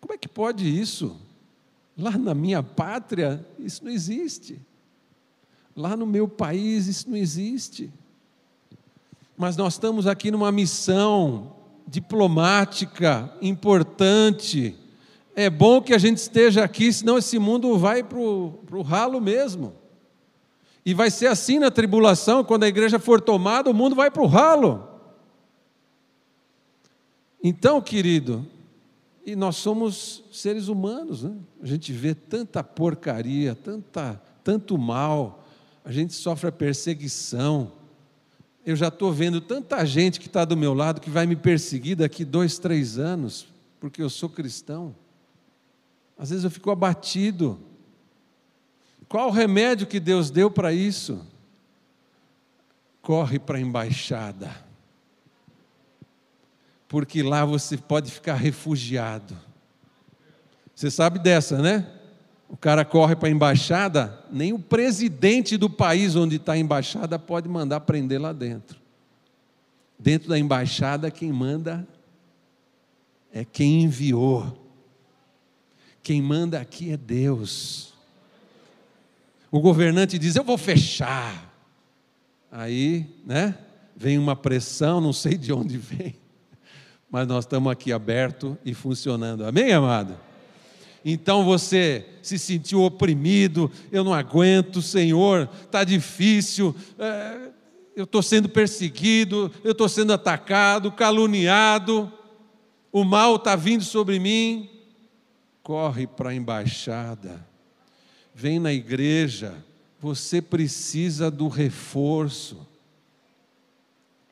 como 0.00 0.12
é 0.12 0.18
que 0.18 0.28
pode 0.28 0.68
isso? 0.68 1.18
Lá 1.98 2.16
na 2.16 2.32
minha 2.32 2.62
pátria, 2.62 3.44
isso 3.58 3.84
não 3.84 3.90
existe. 3.90 4.60
Lá 5.76 5.96
no 5.96 6.06
meu 6.06 6.28
país, 6.28 6.86
isso 6.86 7.10
não 7.10 7.16
existe 7.16 7.92
mas 9.38 9.56
nós 9.56 9.74
estamos 9.74 10.08
aqui 10.08 10.32
numa 10.32 10.50
missão 10.50 11.52
diplomática 11.86 13.32
importante. 13.40 14.74
É 15.36 15.48
bom 15.48 15.80
que 15.80 15.94
a 15.94 15.98
gente 15.98 16.16
esteja 16.16 16.64
aqui, 16.64 16.92
senão 16.92 17.16
esse 17.16 17.38
mundo 17.38 17.78
vai 17.78 18.02
para 18.02 18.18
o 18.18 18.82
ralo 18.84 19.20
mesmo. 19.20 19.72
E 20.84 20.92
vai 20.92 21.08
ser 21.08 21.28
assim 21.28 21.60
na 21.60 21.70
tribulação, 21.70 22.42
quando 22.42 22.64
a 22.64 22.68
igreja 22.68 22.98
for 22.98 23.20
tomada, 23.20 23.70
o 23.70 23.74
mundo 23.74 23.94
vai 23.94 24.10
para 24.10 24.24
o 24.24 24.26
ralo. 24.26 24.88
Então, 27.40 27.80
querido, 27.80 28.44
e 29.28 29.36
nós 29.36 29.56
somos 29.56 30.24
seres 30.32 30.68
humanos, 30.68 31.22
né? 31.22 31.36
a 31.62 31.66
gente 31.66 31.92
vê 31.92 32.14
tanta 32.14 32.64
porcaria, 32.64 33.54
tanta, 33.54 34.18
tanto 34.42 34.78
mal, 34.78 35.46
a 35.84 35.92
gente 35.92 36.14
sofre 36.14 36.48
a 36.48 36.52
perseguição, 36.52 37.70
eu 38.64 38.74
já 38.74 38.88
estou 38.88 39.12
vendo 39.12 39.38
tanta 39.38 39.84
gente 39.84 40.18
que 40.18 40.28
está 40.28 40.46
do 40.46 40.56
meu 40.56 40.72
lado 40.72 40.98
que 40.98 41.10
vai 41.10 41.26
me 41.26 41.36
perseguir 41.36 41.96
daqui 41.96 42.24
dois, 42.24 42.58
três 42.58 42.98
anos, 42.98 43.46
porque 43.78 44.00
eu 44.00 44.08
sou 44.08 44.30
cristão. 44.30 44.96
Às 46.16 46.30
vezes 46.30 46.44
eu 46.44 46.50
fico 46.50 46.70
abatido. 46.70 47.60
Qual 49.10 49.28
o 49.28 49.32
remédio 49.32 49.86
que 49.86 50.00
Deus 50.00 50.30
deu 50.30 50.50
para 50.50 50.72
isso? 50.72 51.20
Corre 53.02 53.38
para 53.38 53.58
a 53.58 53.60
embaixada, 53.60 54.50
porque 56.88 57.22
lá 57.22 57.44
você 57.44 57.76
pode 57.76 58.10
ficar 58.10 58.34
refugiado. 58.34 59.36
Você 60.74 60.90
sabe 60.90 61.18
dessa, 61.18 61.60
né? 61.60 61.86
O 62.48 62.56
cara 62.56 62.84
corre 62.84 63.14
para 63.14 63.28
a 63.28 63.30
embaixada, 63.30 64.24
nem 64.30 64.54
o 64.54 64.58
presidente 64.58 65.58
do 65.58 65.68
país 65.68 66.16
onde 66.16 66.36
está 66.36 66.52
a 66.52 66.58
embaixada 66.58 67.18
pode 67.18 67.46
mandar 67.46 67.80
prender 67.80 68.20
lá 68.20 68.32
dentro. 68.32 68.78
Dentro 69.98 70.28
da 70.30 70.38
embaixada, 70.38 71.10
quem 71.10 71.30
manda 71.30 71.86
é 73.32 73.44
quem 73.44 73.82
enviou. 73.82 74.66
Quem 76.02 76.22
manda 76.22 76.58
aqui 76.58 76.90
é 76.90 76.96
Deus. 76.96 77.92
O 79.50 79.60
governante 79.60 80.18
diz: 80.18 80.36
Eu 80.36 80.44
vou 80.44 80.56
fechar. 80.56 81.52
Aí, 82.50 83.06
né? 83.26 83.58
Vem 83.94 84.16
uma 84.16 84.36
pressão, 84.36 85.00
não 85.00 85.12
sei 85.12 85.36
de 85.36 85.52
onde 85.52 85.76
vem, 85.76 86.14
mas 87.10 87.26
nós 87.26 87.44
estamos 87.44 87.72
aqui 87.72 87.92
aberto 87.92 88.56
e 88.64 88.74
funcionando. 88.74 89.44
Amém, 89.44 89.72
amado? 89.72 90.18
Então 91.04 91.44
você 91.44 92.04
se 92.22 92.38
sentiu 92.38 92.82
oprimido, 92.82 93.70
eu 93.90 94.04
não 94.04 94.12
aguento, 94.12 94.82
Senhor, 94.82 95.48
está 95.64 95.84
difícil, 95.84 96.74
é, 96.98 97.50
eu 97.96 98.04
estou 98.04 98.22
sendo 98.22 98.48
perseguido, 98.48 99.50
eu 99.64 99.72
estou 99.72 99.88
sendo 99.88 100.12
atacado, 100.12 100.92
caluniado, 100.92 102.12
o 102.92 103.04
mal 103.04 103.36
está 103.36 103.56
vindo 103.56 103.84
sobre 103.84 104.18
mim. 104.18 104.68
Corre 105.62 106.06
para 106.06 106.30
a 106.30 106.34
embaixada, 106.34 107.46
vem 108.34 108.58
na 108.58 108.72
igreja, 108.72 109.54
você 110.00 110.40
precisa 110.40 111.30
do 111.30 111.48
reforço. 111.48 112.66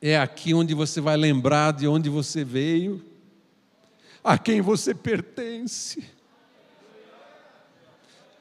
É 0.00 0.18
aqui 0.18 0.52
onde 0.54 0.74
você 0.74 1.00
vai 1.00 1.16
lembrar 1.16 1.72
de 1.72 1.88
onde 1.88 2.09
você 2.09 2.44
veio, 2.44 3.04
a 4.22 4.37
quem 4.37 4.61
você 4.61 4.94
pertence 4.94 6.16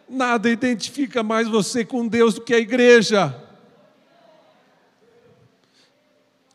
Nada 0.08 0.50
identifica 0.50 1.24
mais 1.24 1.48
você 1.48 1.84
com 1.84 2.08
Deus 2.08 2.36
do 2.36 2.42
que 2.42 2.54
a 2.54 2.60
igreja. 2.60 3.36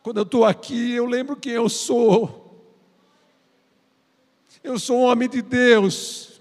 Quando 0.01 0.17
eu 0.17 0.23
estou 0.23 0.45
aqui, 0.45 0.93
eu 0.93 1.05
lembro 1.05 1.35
quem 1.35 1.53
eu 1.53 1.67
sou. 1.67 2.65
Eu 4.63 4.79
sou 4.79 4.99
um 4.99 5.03
homem 5.03 5.29
de 5.29 5.41
Deus. 5.41 6.39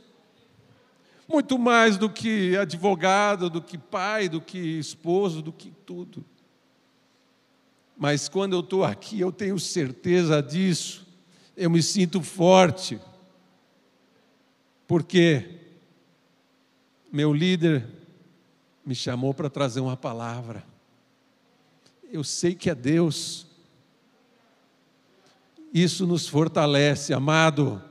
Muito 1.27 1.59
mais 1.59 1.97
do 1.97 2.09
que 2.09 2.57
advogado, 2.57 3.51
do 3.51 3.61
que 3.61 3.77
pai, 3.77 4.29
do 4.29 4.41
que 4.41 4.59
esposo, 4.59 5.43
do 5.43 5.53
que 5.53 5.73
tudo. 5.85 6.25
Mas 8.01 8.29
quando 8.29 8.55
eu 8.55 8.61
estou 8.61 8.83
aqui, 8.83 9.21
eu 9.21 9.31
tenho 9.31 9.61
certeza 9.61 10.43
disso. 10.43 11.07
Eu 11.55 11.71
me 11.71 11.83
sinto 11.83 12.21
forte. 12.23 12.99
Por 14.89 15.05
quê? 15.05 15.61
meu 17.13 17.33
líder 17.33 17.87
me 18.87 18.95
chamou 18.95 19.35
para 19.35 19.51
trazer 19.51 19.81
uma 19.81 19.97
palavra. 19.97 20.65
eu 22.13 22.25
sei 22.25 22.55
que 22.55 22.71
é 22.71 22.75
Deus. 22.75 23.47
Isso 25.73 26.07
nos 26.07 26.27
fortalece, 26.27 27.13
amado. 27.13 27.83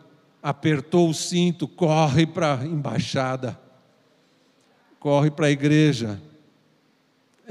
Apertou 0.42 1.10
o 1.10 1.14
cinto, 1.14 1.68
corre 1.68 2.26
para 2.26 2.60
a 2.60 2.66
embaixada, 2.66 3.60
corre 5.00 5.30
para 5.30 5.48
a 5.48 5.52
igreja. 5.52 6.22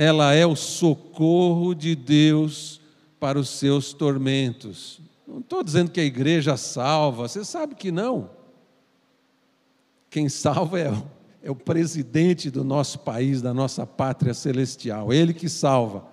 Ela 0.01 0.33
é 0.33 0.47
o 0.47 0.55
socorro 0.55 1.75
de 1.75 1.97
Deus 1.97 2.81
para 3.19 3.37
os 3.37 3.49
seus 3.49 3.93
tormentos. 3.93 5.01
Não 5.27 5.41
estou 5.41 5.61
dizendo 5.65 5.91
que 5.91 5.99
a 5.99 6.05
igreja 6.05 6.57
salva, 6.57 7.27
você 7.27 7.45
sabe 7.45 7.75
que 7.75 7.91
não. 7.91 8.31
Quem 10.09 10.29
salva 10.29 10.79
é, 10.79 10.93
é 11.43 11.51
o 11.51 11.57
presidente 11.57 12.49
do 12.49 12.63
nosso 12.63 13.01
país, 13.01 13.43
da 13.43 13.53
nossa 13.53 13.85
pátria 13.85 14.33
celestial, 14.35 15.13
ele 15.13 15.35
que 15.35 15.49
salva. 15.49 16.07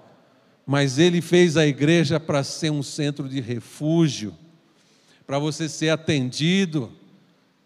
Mas 0.66 0.98
ele 0.98 1.22
fez 1.22 1.56
a 1.56 1.68
igreja 1.68 2.20
para 2.20 2.44
ser 2.44 2.72
um 2.72 2.82
centro 2.82 3.30
de 3.30 3.40
refúgio, 3.40 4.34
para 5.28 5.38
você 5.38 5.70
ser 5.70 5.90
atendido, 5.90 6.92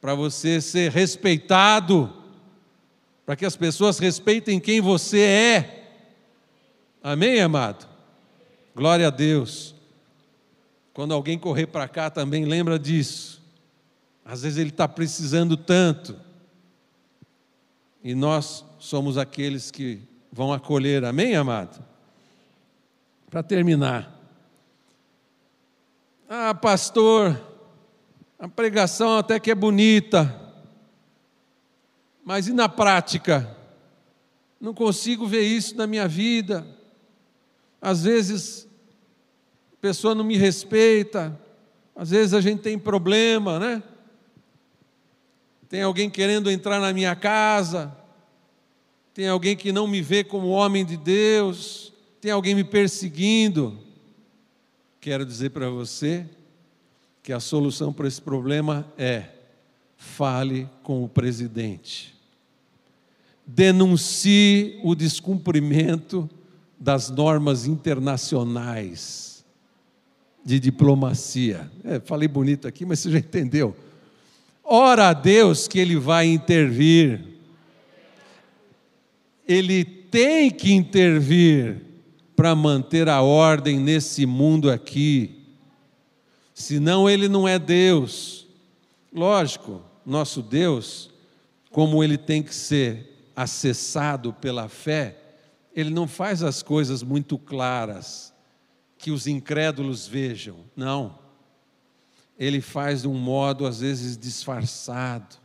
para 0.02 0.14
você 0.14 0.60
ser 0.60 0.92
respeitado, 0.92 2.14
para 3.26 3.38
que 3.38 3.46
as 3.46 3.56
pessoas 3.56 4.00
respeitem 4.00 4.60
quem 4.60 4.82
você 4.82 5.22
é. 5.22 5.79
Amém, 7.02 7.40
amado? 7.40 7.88
Glória 8.76 9.08
a 9.08 9.10
Deus. 9.10 9.74
Quando 10.94 11.14
alguém 11.14 11.40
correr 11.40 11.68
para 11.68 11.88
cá 11.88 12.10
também 12.10 12.44
lembra 12.44 12.78
disso. 12.78 13.42
Às 14.26 14.42
vezes 14.42 14.58
ele 14.58 14.70
está 14.70 14.88
precisando 14.88 15.56
tanto. 15.56 16.16
E 18.04 18.14
nós 18.14 18.66
somos 18.80 19.18
aqueles 19.18 19.72
que 19.72 20.02
vão 20.32 20.52
acolher. 20.52 21.06
Amém, 21.06 21.36
amado? 21.36 21.82
Para 23.30 23.42
terminar. 23.44 24.20
Ah, 26.28 26.54
pastor, 26.54 27.42
a 28.38 28.48
pregação 28.48 29.18
até 29.18 29.40
que 29.40 29.50
é 29.50 29.56
bonita, 29.56 30.34
mas 32.24 32.48
e 32.48 32.54
na 32.54 32.70
prática? 32.70 33.58
Não 34.62 34.74
consigo 34.74 35.26
ver 35.26 35.42
isso 35.42 35.76
na 35.76 35.88
minha 35.88 36.08
vida. 36.08 36.68
Às 37.82 38.04
vezes 38.04 38.68
a 39.74 39.82
pessoa 39.82 40.14
não 40.14 40.24
me 40.24 40.38
respeita, 40.38 41.40
às 41.96 42.10
vezes 42.10 42.34
a 42.34 42.42
gente 42.42 42.62
tem 42.62 42.78
problema, 42.78 43.60
né? 43.60 43.84
Tem 45.68 45.82
alguém 45.82 46.10
querendo 46.10 46.50
entrar 46.50 46.80
na 46.80 46.92
minha 46.92 47.16
casa, 47.16 47.96
tem 49.14 49.28
alguém 49.28 49.56
que 49.56 49.72
não 49.72 49.88
me 49.88 50.02
vê 50.02 50.24
como 50.24 50.48
homem 50.48 50.84
de 50.84 50.98
Deus, 50.98 51.94
tem 52.20 52.32
alguém 52.32 52.56
me 52.56 52.64
perseguindo. 52.64 53.78
Quero 55.00 55.26
dizer 55.26 55.52
para 55.52 55.70
você 55.70 56.26
que 57.22 57.32
a 57.32 57.40
solução 57.40 57.94
para 57.94 58.08
esse 58.08 58.22
problema 58.22 58.92
é 58.98 59.30
fale 59.96 60.70
com 60.82 61.04
o 61.04 61.10
presidente. 61.10 62.16
Denuncie 63.46 64.80
o 64.84 64.96
descumprimento 64.96 66.30
das 66.80 67.10
normas 67.10 67.66
internacionais 67.66 69.44
de 70.46 70.60
diplomacia. 70.60 71.70
É, 71.84 72.00
falei 72.00 72.28
bonito 72.28 72.68
aqui, 72.68 72.86
mas 72.86 73.00
você 73.00 73.12
já 73.12 73.20
entendeu. 73.20 73.76
Ora 74.64 75.10
a 75.10 75.14
Deus 75.14 75.68
que 75.68 75.80
Ele 75.80 75.98
vai 75.98 76.28
intervir. 76.28 77.22
Ele 79.48 79.84
tem 79.84 80.50
que 80.50 80.72
intervir 80.72 81.82
para 82.36 82.56
manter 82.56 83.10
a 83.10 83.22
ordem 83.22 83.80
nesse 83.80 84.26
mundo 84.26 84.72
aqui. 84.72 85.44
Senão 86.54 87.10
Ele 87.10 87.28
não 87.28 87.48
é 87.48 87.60
Deus. 87.60 88.48
Lógico, 89.14 89.82
nosso 90.06 90.42
Deus, 90.42 91.10
como 91.72 92.04
Ele 92.04 92.18
tem 92.18 92.42
que 92.42 92.54
ser 92.54 93.32
acessado 93.36 94.34
pela 94.34 94.68
fé, 94.68 95.19
Ele 95.80 95.90
não 95.92 96.08
faz 96.08 96.44
as 96.44 96.62
coisas 96.62 97.02
muito 97.02 97.38
claras 97.38 98.34
que 98.98 99.12
os 99.12 99.28
incrédulos 99.28 100.06
vejam. 100.06 100.58
Não. 100.76 101.18
Ele 102.38 102.60
faz 102.60 103.04
de 103.04 103.08
um 103.08 103.14
modo, 103.14 103.66
às 103.66 103.80
vezes, 103.80 104.18
disfarçado. 104.18 105.38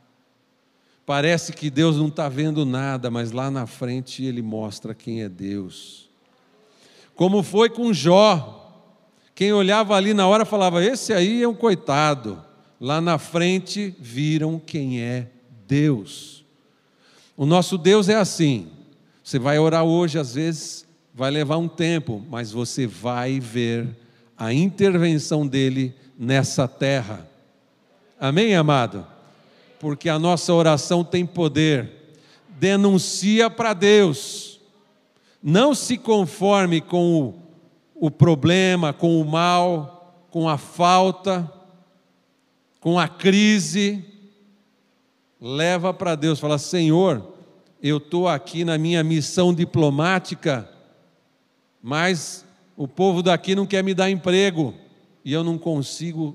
Parece 1.06 1.52
que 1.52 1.70
Deus 1.70 1.96
não 1.96 2.08
está 2.08 2.28
vendo 2.28 2.66
nada, 2.66 3.12
mas 3.12 3.30
lá 3.30 3.48
na 3.48 3.64
frente 3.64 4.24
ele 4.24 4.42
mostra 4.42 4.92
quem 4.92 5.22
é 5.22 5.28
Deus. 5.28 6.10
Como 7.14 7.42
foi 7.44 7.70
com 7.70 7.92
Jó. 7.92 8.60
Quem 9.36 9.52
olhava 9.52 9.94
ali 9.94 10.12
na 10.12 10.26
hora 10.26 10.44
falava: 10.44 10.84
Esse 10.84 11.12
aí 11.12 11.44
é 11.44 11.48
um 11.48 11.54
coitado. 11.54 12.44
Lá 12.80 13.00
na 13.00 13.18
frente 13.18 13.94
viram 14.00 14.58
quem 14.58 15.00
é 15.00 15.30
Deus. 15.64 16.44
O 17.36 17.46
nosso 17.46 17.78
Deus 17.78 18.08
é 18.08 18.16
assim. 18.16 18.73
Você 19.24 19.38
vai 19.38 19.58
orar 19.58 19.84
hoje, 19.84 20.18
às 20.18 20.34
vezes, 20.34 20.86
vai 21.14 21.30
levar 21.30 21.56
um 21.56 21.66
tempo, 21.66 22.22
mas 22.28 22.52
você 22.52 22.86
vai 22.86 23.40
ver 23.40 23.88
a 24.36 24.52
intervenção 24.52 25.46
dele 25.46 25.94
nessa 26.18 26.68
terra. 26.68 27.26
Amém, 28.20 28.54
amado? 28.54 29.06
Porque 29.80 30.10
a 30.10 30.18
nossa 30.18 30.52
oração 30.52 31.02
tem 31.02 31.24
poder. 31.24 31.90
Denuncia 32.50 33.48
para 33.48 33.72
Deus. 33.72 34.60
Não 35.42 35.74
se 35.74 35.96
conforme 35.96 36.82
com 36.82 37.22
o, 37.94 38.06
o 38.06 38.10
problema, 38.10 38.92
com 38.92 39.18
o 39.18 39.24
mal, 39.24 40.22
com 40.30 40.46
a 40.46 40.58
falta, 40.58 41.50
com 42.78 42.98
a 42.98 43.08
crise. 43.08 44.04
Leva 45.40 45.94
para 45.94 46.14
Deus, 46.14 46.38
fala: 46.38 46.58
Senhor, 46.58 47.33
eu 47.86 47.98
estou 47.98 48.26
aqui 48.26 48.64
na 48.64 48.76
minha 48.76 49.04
missão 49.04 49.54
diplomática 49.54 50.68
mas 51.86 52.46
o 52.74 52.88
povo 52.88 53.22
daqui 53.22 53.54
não 53.54 53.66
quer 53.66 53.84
me 53.84 53.92
dar 53.92 54.08
emprego 54.08 54.72
e 55.22 55.34
eu 55.34 55.44
não 55.44 55.58
consigo 55.58 56.34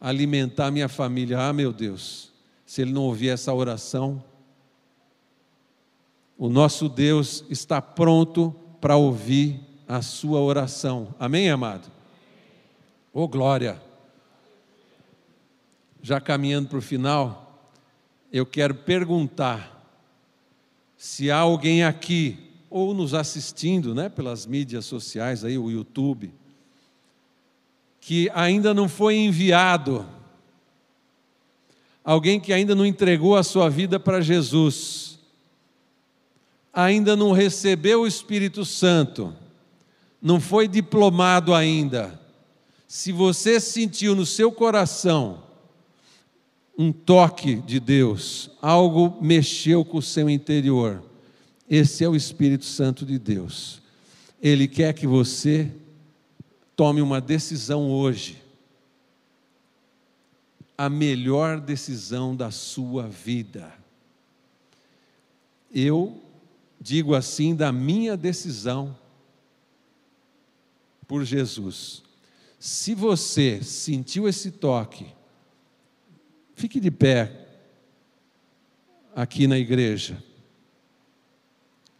alimentar 0.00 0.68
minha 0.72 0.88
família. 0.88 1.38
Ah, 1.38 1.52
meu 1.52 1.72
Deus, 1.72 2.32
se 2.66 2.82
ele 2.82 2.90
não 2.90 3.02
ouvir 3.02 3.28
essa 3.28 3.54
oração, 3.54 4.20
o 6.36 6.48
nosso 6.48 6.88
Deus 6.88 7.44
está 7.48 7.80
pronto 7.80 8.52
para 8.80 8.96
ouvir 8.96 9.60
a 9.86 10.02
sua 10.02 10.40
oração. 10.40 11.14
Amém, 11.20 11.48
amado? 11.48 11.88
Ô 13.14 13.22
oh, 13.22 13.28
glória! 13.28 13.80
Já 16.02 16.20
caminhando 16.20 16.68
para 16.68 16.78
o 16.78 16.82
final, 16.82 17.70
eu 18.32 18.44
quero 18.44 18.74
perguntar 18.74 19.79
se 21.02 21.30
há 21.30 21.38
alguém 21.38 21.82
aqui 21.82 22.36
ou 22.68 22.92
nos 22.92 23.14
assistindo, 23.14 23.94
né, 23.94 24.10
pelas 24.10 24.44
mídias 24.44 24.84
sociais 24.84 25.46
aí, 25.46 25.56
o 25.56 25.70
YouTube, 25.70 26.30
que 27.98 28.30
ainda 28.34 28.74
não 28.74 28.86
foi 28.86 29.16
enviado, 29.16 30.06
alguém 32.04 32.38
que 32.38 32.52
ainda 32.52 32.74
não 32.74 32.84
entregou 32.84 33.34
a 33.34 33.42
sua 33.42 33.70
vida 33.70 33.98
para 33.98 34.20
Jesus, 34.20 35.18
ainda 36.70 37.16
não 37.16 37.32
recebeu 37.32 38.02
o 38.02 38.06
Espírito 38.06 38.62
Santo, 38.62 39.34
não 40.20 40.38
foi 40.38 40.68
diplomado 40.68 41.54
ainda. 41.54 42.20
Se 42.86 43.10
você 43.10 43.58
sentiu 43.58 44.14
no 44.14 44.26
seu 44.26 44.52
coração 44.52 45.42
um 46.80 46.92
toque 46.92 47.56
de 47.56 47.78
Deus, 47.78 48.50
algo 48.62 49.22
mexeu 49.22 49.84
com 49.84 49.98
o 49.98 50.02
seu 50.02 50.30
interior, 50.30 51.04
esse 51.68 52.02
é 52.02 52.08
o 52.08 52.16
Espírito 52.16 52.64
Santo 52.64 53.04
de 53.04 53.18
Deus. 53.18 53.82
Ele 54.40 54.66
quer 54.66 54.94
que 54.94 55.06
você 55.06 55.70
tome 56.74 57.02
uma 57.02 57.20
decisão 57.20 57.90
hoje. 57.90 58.42
A 60.78 60.88
melhor 60.88 61.60
decisão 61.60 62.34
da 62.34 62.50
sua 62.50 63.06
vida. 63.06 63.70
Eu 65.70 66.18
digo 66.80 67.14
assim 67.14 67.54
da 67.54 67.70
minha 67.70 68.16
decisão 68.16 68.96
por 71.06 71.26
Jesus. 71.26 72.02
Se 72.58 72.94
você 72.94 73.62
sentiu 73.62 74.26
esse 74.26 74.50
toque, 74.50 75.19
fique 76.60 76.78
de 76.78 76.90
pé 76.90 77.32
aqui 79.16 79.46
na 79.46 79.56
igreja. 79.56 80.22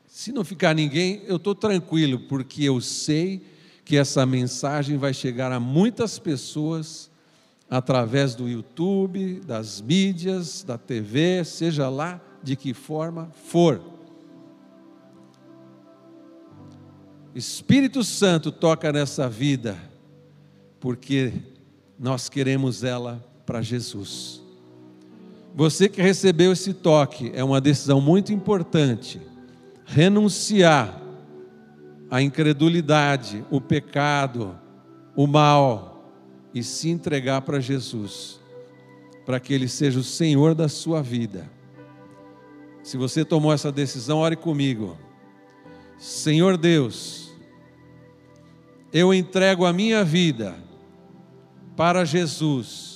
Se 0.06 0.32
não 0.32 0.44
ficar 0.44 0.74
ninguém, 0.74 1.22
eu 1.26 1.36
estou 1.36 1.54
tranquilo, 1.54 2.20
porque 2.28 2.64
eu 2.64 2.78
sei 2.78 3.42
que 3.86 3.96
essa 3.96 4.26
mensagem 4.26 4.98
vai 4.98 5.14
chegar 5.14 5.50
a 5.50 5.58
muitas 5.58 6.18
pessoas 6.18 7.10
através 7.70 8.34
do 8.34 8.46
YouTube, 8.46 9.40
das 9.46 9.80
mídias, 9.80 10.62
da 10.62 10.76
TV, 10.76 11.42
seja 11.42 11.88
lá 11.88 12.20
de 12.42 12.54
que 12.54 12.74
forma 12.74 13.32
for. 13.44 13.80
Espírito 17.34 18.04
Santo 18.04 18.52
toca 18.52 18.92
nessa 18.92 19.26
vida, 19.26 19.78
porque 20.78 21.32
nós 21.98 22.28
queremos 22.28 22.84
ela 22.84 23.24
para 23.46 23.62
Jesus. 23.62 24.49
Você 25.54 25.88
que 25.88 26.00
recebeu 26.00 26.52
esse 26.52 26.72
toque, 26.72 27.32
é 27.34 27.42
uma 27.42 27.60
decisão 27.60 28.00
muito 28.00 28.32
importante. 28.32 29.20
Renunciar 29.84 31.00
à 32.10 32.22
incredulidade, 32.22 33.44
o 33.50 33.60
pecado, 33.60 34.58
o 35.16 35.26
mal 35.26 36.14
e 36.54 36.62
se 36.62 36.88
entregar 36.88 37.42
para 37.42 37.60
Jesus, 37.60 38.40
para 39.26 39.38
que 39.40 39.52
Ele 39.52 39.68
seja 39.68 39.98
o 39.98 40.04
Senhor 40.04 40.54
da 40.54 40.68
sua 40.68 41.02
vida. 41.02 41.50
Se 42.82 42.96
você 42.96 43.24
tomou 43.24 43.52
essa 43.52 43.70
decisão, 43.70 44.18
ore 44.18 44.36
comigo. 44.36 44.96
Senhor 45.98 46.56
Deus, 46.56 47.30
eu 48.92 49.12
entrego 49.12 49.64
a 49.64 49.72
minha 49.72 50.02
vida 50.02 50.56
para 51.76 52.04
Jesus. 52.04 52.89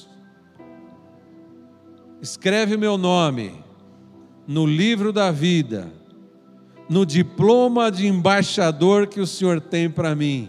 Escreve 2.25 2.79
meu 2.79 2.97
nome 2.97 3.63
no 4.47 4.65
livro 4.65 5.13
da 5.13 5.31
vida, 5.31 5.93
no 6.89 7.05
diploma 7.05 7.93
de 7.93 8.07
embaixador 8.07 9.07
que 9.07 9.21
o 9.21 9.27
Senhor 9.27 9.61
tem 9.61 9.91
para 9.91 10.15
mim. 10.15 10.49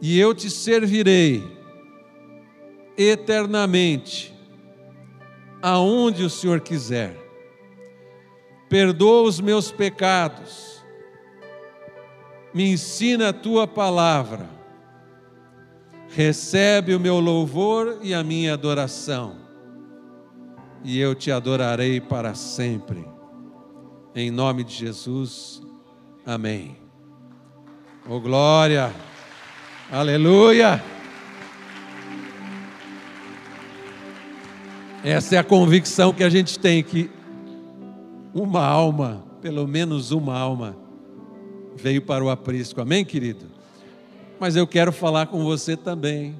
E 0.00 0.18
eu 0.18 0.34
te 0.34 0.48
servirei 0.48 1.44
eternamente, 2.96 4.34
aonde 5.60 6.24
o 6.24 6.30
Senhor 6.30 6.60
quiser. 6.60 7.14
Perdoa 8.66 9.28
os 9.28 9.38
meus 9.38 9.70
pecados, 9.70 10.82
me 12.54 12.70
ensina 12.70 13.28
a 13.28 13.34
tua 13.34 13.66
palavra, 13.66 14.48
recebe 16.08 16.94
o 16.94 17.00
meu 17.00 17.20
louvor 17.20 17.98
e 18.00 18.14
a 18.14 18.24
minha 18.24 18.54
adoração, 18.54 19.47
e 20.84 20.98
eu 20.98 21.14
te 21.14 21.30
adorarei 21.30 22.00
para 22.00 22.34
sempre. 22.34 23.04
Em 24.14 24.30
nome 24.30 24.64
de 24.64 24.74
Jesus, 24.74 25.62
amém. 26.24 26.76
Oh 28.08 28.20
glória, 28.20 28.92
aleluia. 29.90 30.82
Essa 35.04 35.36
é 35.36 35.38
a 35.38 35.44
convicção 35.44 36.12
que 36.12 36.24
a 36.24 36.30
gente 36.30 36.58
tem 36.58 36.82
que 36.82 37.10
uma 38.34 38.64
alma, 38.64 39.24
pelo 39.40 39.66
menos 39.66 40.10
uma 40.10 40.36
alma, 40.36 40.76
veio 41.76 42.02
para 42.02 42.24
o 42.24 42.30
aprisco. 42.30 42.80
Amém, 42.80 43.04
querido? 43.04 43.46
Mas 44.40 44.56
eu 44.56 44.66
quero 44.66 44.92
falar 44.92 45.26
com 45.26 45.44
você 45.44 45.76
também, 45.76 46.36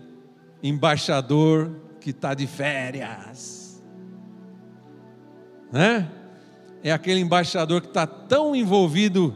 embaixador 0.63 1.71
que 2.01 2.11
está 2.11 2.35
de 2.35 2.47
férias. 2.47 3.68
Né? 5.73 6.11
É 6.83 6.93
aquele 6.93 7.21
embaixador 7.21 7.81
que 7.81 7.89
está 7.89 8.07
tão 8.07 8.55
envolvido 8.55 9.35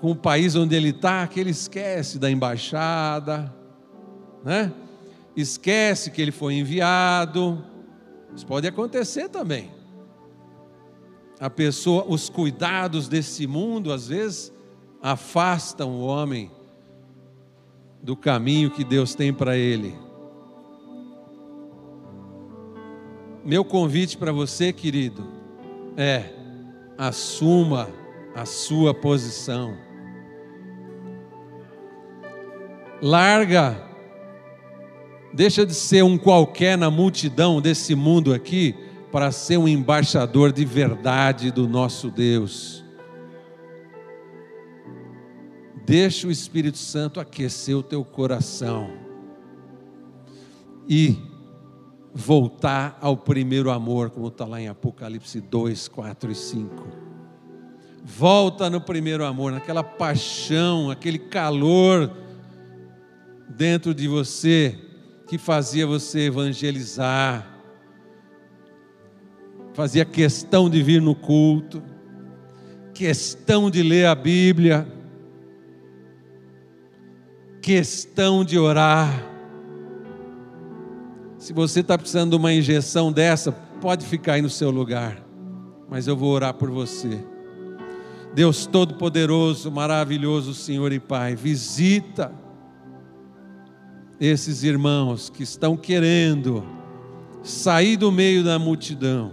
com 0.00 0.12
o 0.12 0.16
país 0.16 0.54
onde 0.54 0.74
ele 0.76 0.90
está 0.90 1.26
que 1.26 1.40
ele 1.40 1.50
esquece 1.50 2.18
da 2.18 2.30
embaixada, 2.30 3.52
né? 4.44 4.72
esquece 5.36 6.10
que 6.10 6.22
ele 6.22 6.30
foi 6.30 6.54
enviado. 6.54 7.64
Isso 8.34 8.46
pode 8.46 8.66
acontecer 8.66 9.28
também 9.28 9.78
a 11.40 11.48
pessoa, 11.48 12.04
os 12.08 12.28
cuidados 12.28 13.08
desse 13.08 13.46
mundo, 13.46 13.92
às 13.92 14.08
vezes, 14.08 14.52
afastam 15.00 15.90
o 15.90 16.00
homem 16.00 16.50
do 18.02 18.16
caminho 18.16 18.70
que 18.70 18.82
Deus 18.82 19.14
tem 19.14 19.32
para 19.32 19.56
ele. 19.56 19.96
Meu 23.48 23.64
convite 23.64 24.18
para 24.18 24.30
você, 24.30 24.74
querido, 24.74 25.26
é 25.96 26.34
assuma 26.98 27.88
a 28.34 28.44
sua 28.44 28.92
posição. 28.92 29.74
Larga, 33.00 33.82
deixa 35.32 35.64
de 35.64 35.72
ser 35.72 36.04
um 36.04 36.18
qualquer 36.18 36.76
na 36.76 36.90
multidão 36.90 37.58
desse 37.58 37.94
mundo 37.94 38.34
aqui 38.34 38.74
para 39.10 39.32
ser 39.32 39.56
um 39.56 39.66
embaixador 39.66 40.52
de 40.52 40.66
verdade 40.66 41.50
do 41.50 41.66
nosso 41.66 42.10
Deus. 42.10 42.84
Deixa 45.86 46.28
o 46.28 46.30
Espírito 46.30 46.76
Santo 46.76 47.18
aquecer 47.18 47.74
o 47.74 47.82
teu 47.82 48.04
coração 48.04 48.90
e 50.86 51.27
voltar 52.18 52.98
ao 53.00 53.16
primeiro 53.16 53.70
amor, 53.70 54.10
como 54.10 54.28
está 54.28 54.44
lá 54.44 54.60
em 54.60 54.68
Apocalipse 54.68 55.40
2, 55.40 55.88
4 55.88 56.30
e 56.30 56.34
5. 56.34 56.88
Volta 58.04 58.68
no 58.68 58.80
primeiro 58.80 59.24
amor, 59.24 59.52
naquela 59.52 59.84
paixão, 59.84 60.90
aquele 60.90 61.18
calor 61.18 62.10
dentro 63.48 63.94
de 63.94 64.08
você 64.08 64.78
que 65.26 65.38
fazia 65.38 65.86
você 65.86 66.26
evangelizar 66.26 67.58
fazia 69.78 70.04
questão 70.04 70.68
de 70.68 70.82
vir 70.82 71.00
no 71.00 71.14
culto, 71.14 71.80
questão 72.92 73.70
de 73.70 73.80
ler 73.80 74.06
a 74.06 74.14
Bíblia, 74.16 74.84
questão 77.62 78.44
de 78.44 78.58
orar. 78.58 79.37
Se 81.48 81.54
você 81.54 81.80
está 81.80 81.96
precisando 81.96 82.32
de 82.32 82.36
uma 82.36 82.52
injeção 82.52 83.10
dessa, 83.10 83.50
pode 83.80 84.04
ficar 84.04 84.34
aí 84.34 84.42
no 84.42 84.50
seu 84.50 84.70
lugar, 84.70 85.18
mas 85.88 86.06
eu 86.06 86.14
vou 86.14 86.30
orar 86.30 86.52
por 86.52 86.70
você. 86.70 87.24
Deus 88.34 88.66
Todo-Poderoso, 88.66 89.72
maravilhoso 89.72 90.52
Senhor 90.52 90.92
e 90.92 91.00
Pai, 91.00 91.34
visita 91.34 92.30
esses 94.20 94.62
irmãos 94.62 95.30
que 95.30 95.42
estão 95.42 95.74
querendo 95.74 96.62
sair 97.42 97.96
do 97.96 98.12
meio 98.12 98.44
da 98.44 98.58
multidão 98.58 99.32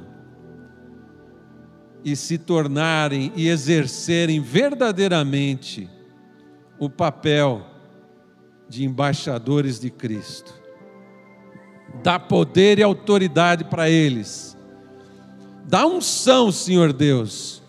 e 2.01 2.16
se 2.16 2.38
tornarem 2.38 3.34
e 3.36 3.49
exercerem 3.49 4.39
verdadeiramente 4.39 5.89
o 6.80 6.89
papel 6.89 7.61
de 8.70 8.86
embaixadores 8.86 9.82
de 9.82 9.89
Cristo. 9.89 10.63
Dá 12.04 12.20
poder 12.20 12.80
e 12.80 12.84
autoridade 12.84 13.64
para 13.64 13.89
eles. 13.89 14.56
Dá 15.68 15.86
unção, 15.86 16.52
Senhor 16.52 16.93
Deus, 16.93 17.64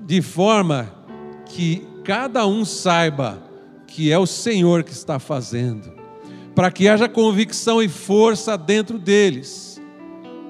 de 0.00 0.22
forma 0.22 0.92
que 1.44 1.86
cada 2.02 2.46
um 2.46 2.64
saiba 2.64 3.42
que 3.86 4.12
é 4.12 4.18
o 4.18 4.26
Senhor 4.26 4.82
que 4.84 4.92
está 4.92 5.18
fazendo, 5.18 5.92
para 6.54 6.70
que 6.70 6.88
haja 6.88 7.08
convicção 7.08 7.82
e 7.82 7.88
força 7.88 8.56
dentro 8.56 8.98
deles, 8.98 9.80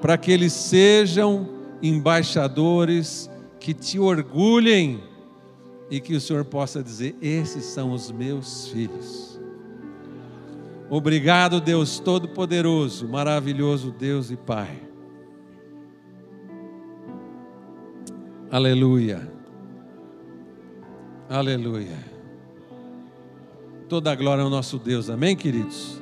para 0.01 0.17
que 0.17 0.31
eles 0.31 0.53
sejam 0.53 1.49
embaixadores 1.81 3.29
que 3.59 3.73
te 3.73 3.99
orgulhem 3.99 5.03
e 5.89 5.99
que 5.99 6.15
o 6.15 6.21
Senhor 6.21 6.45
possa 6.45 6.83
dizer: 6.83 7.15
esses 7.21 7.65
são 7.65 7.91
os 7.91 8.11
meus 8.11 8.67
filhos. 8.69 9.26
Obrigado, 10.89 11.59
Deus 11.59 11.99
Todo-Poderoso, 11.99 13.07
maravilhoso 13.07 13.91
Deus 13.91 14.31
e 14.31 14.37
Pai. 14.37 14.81
Aleluia. 18.49 19.29
Aleluia. 21.29 21.97
Toda 23.89 24.11
a 24.11 24.15
glória 24.15 24.43
ao 24.43 24.49
nosso 24.49 24.79
Deus. 24.79 25.09
Amém, 25.09 25.35
queridos? 25.35 26.01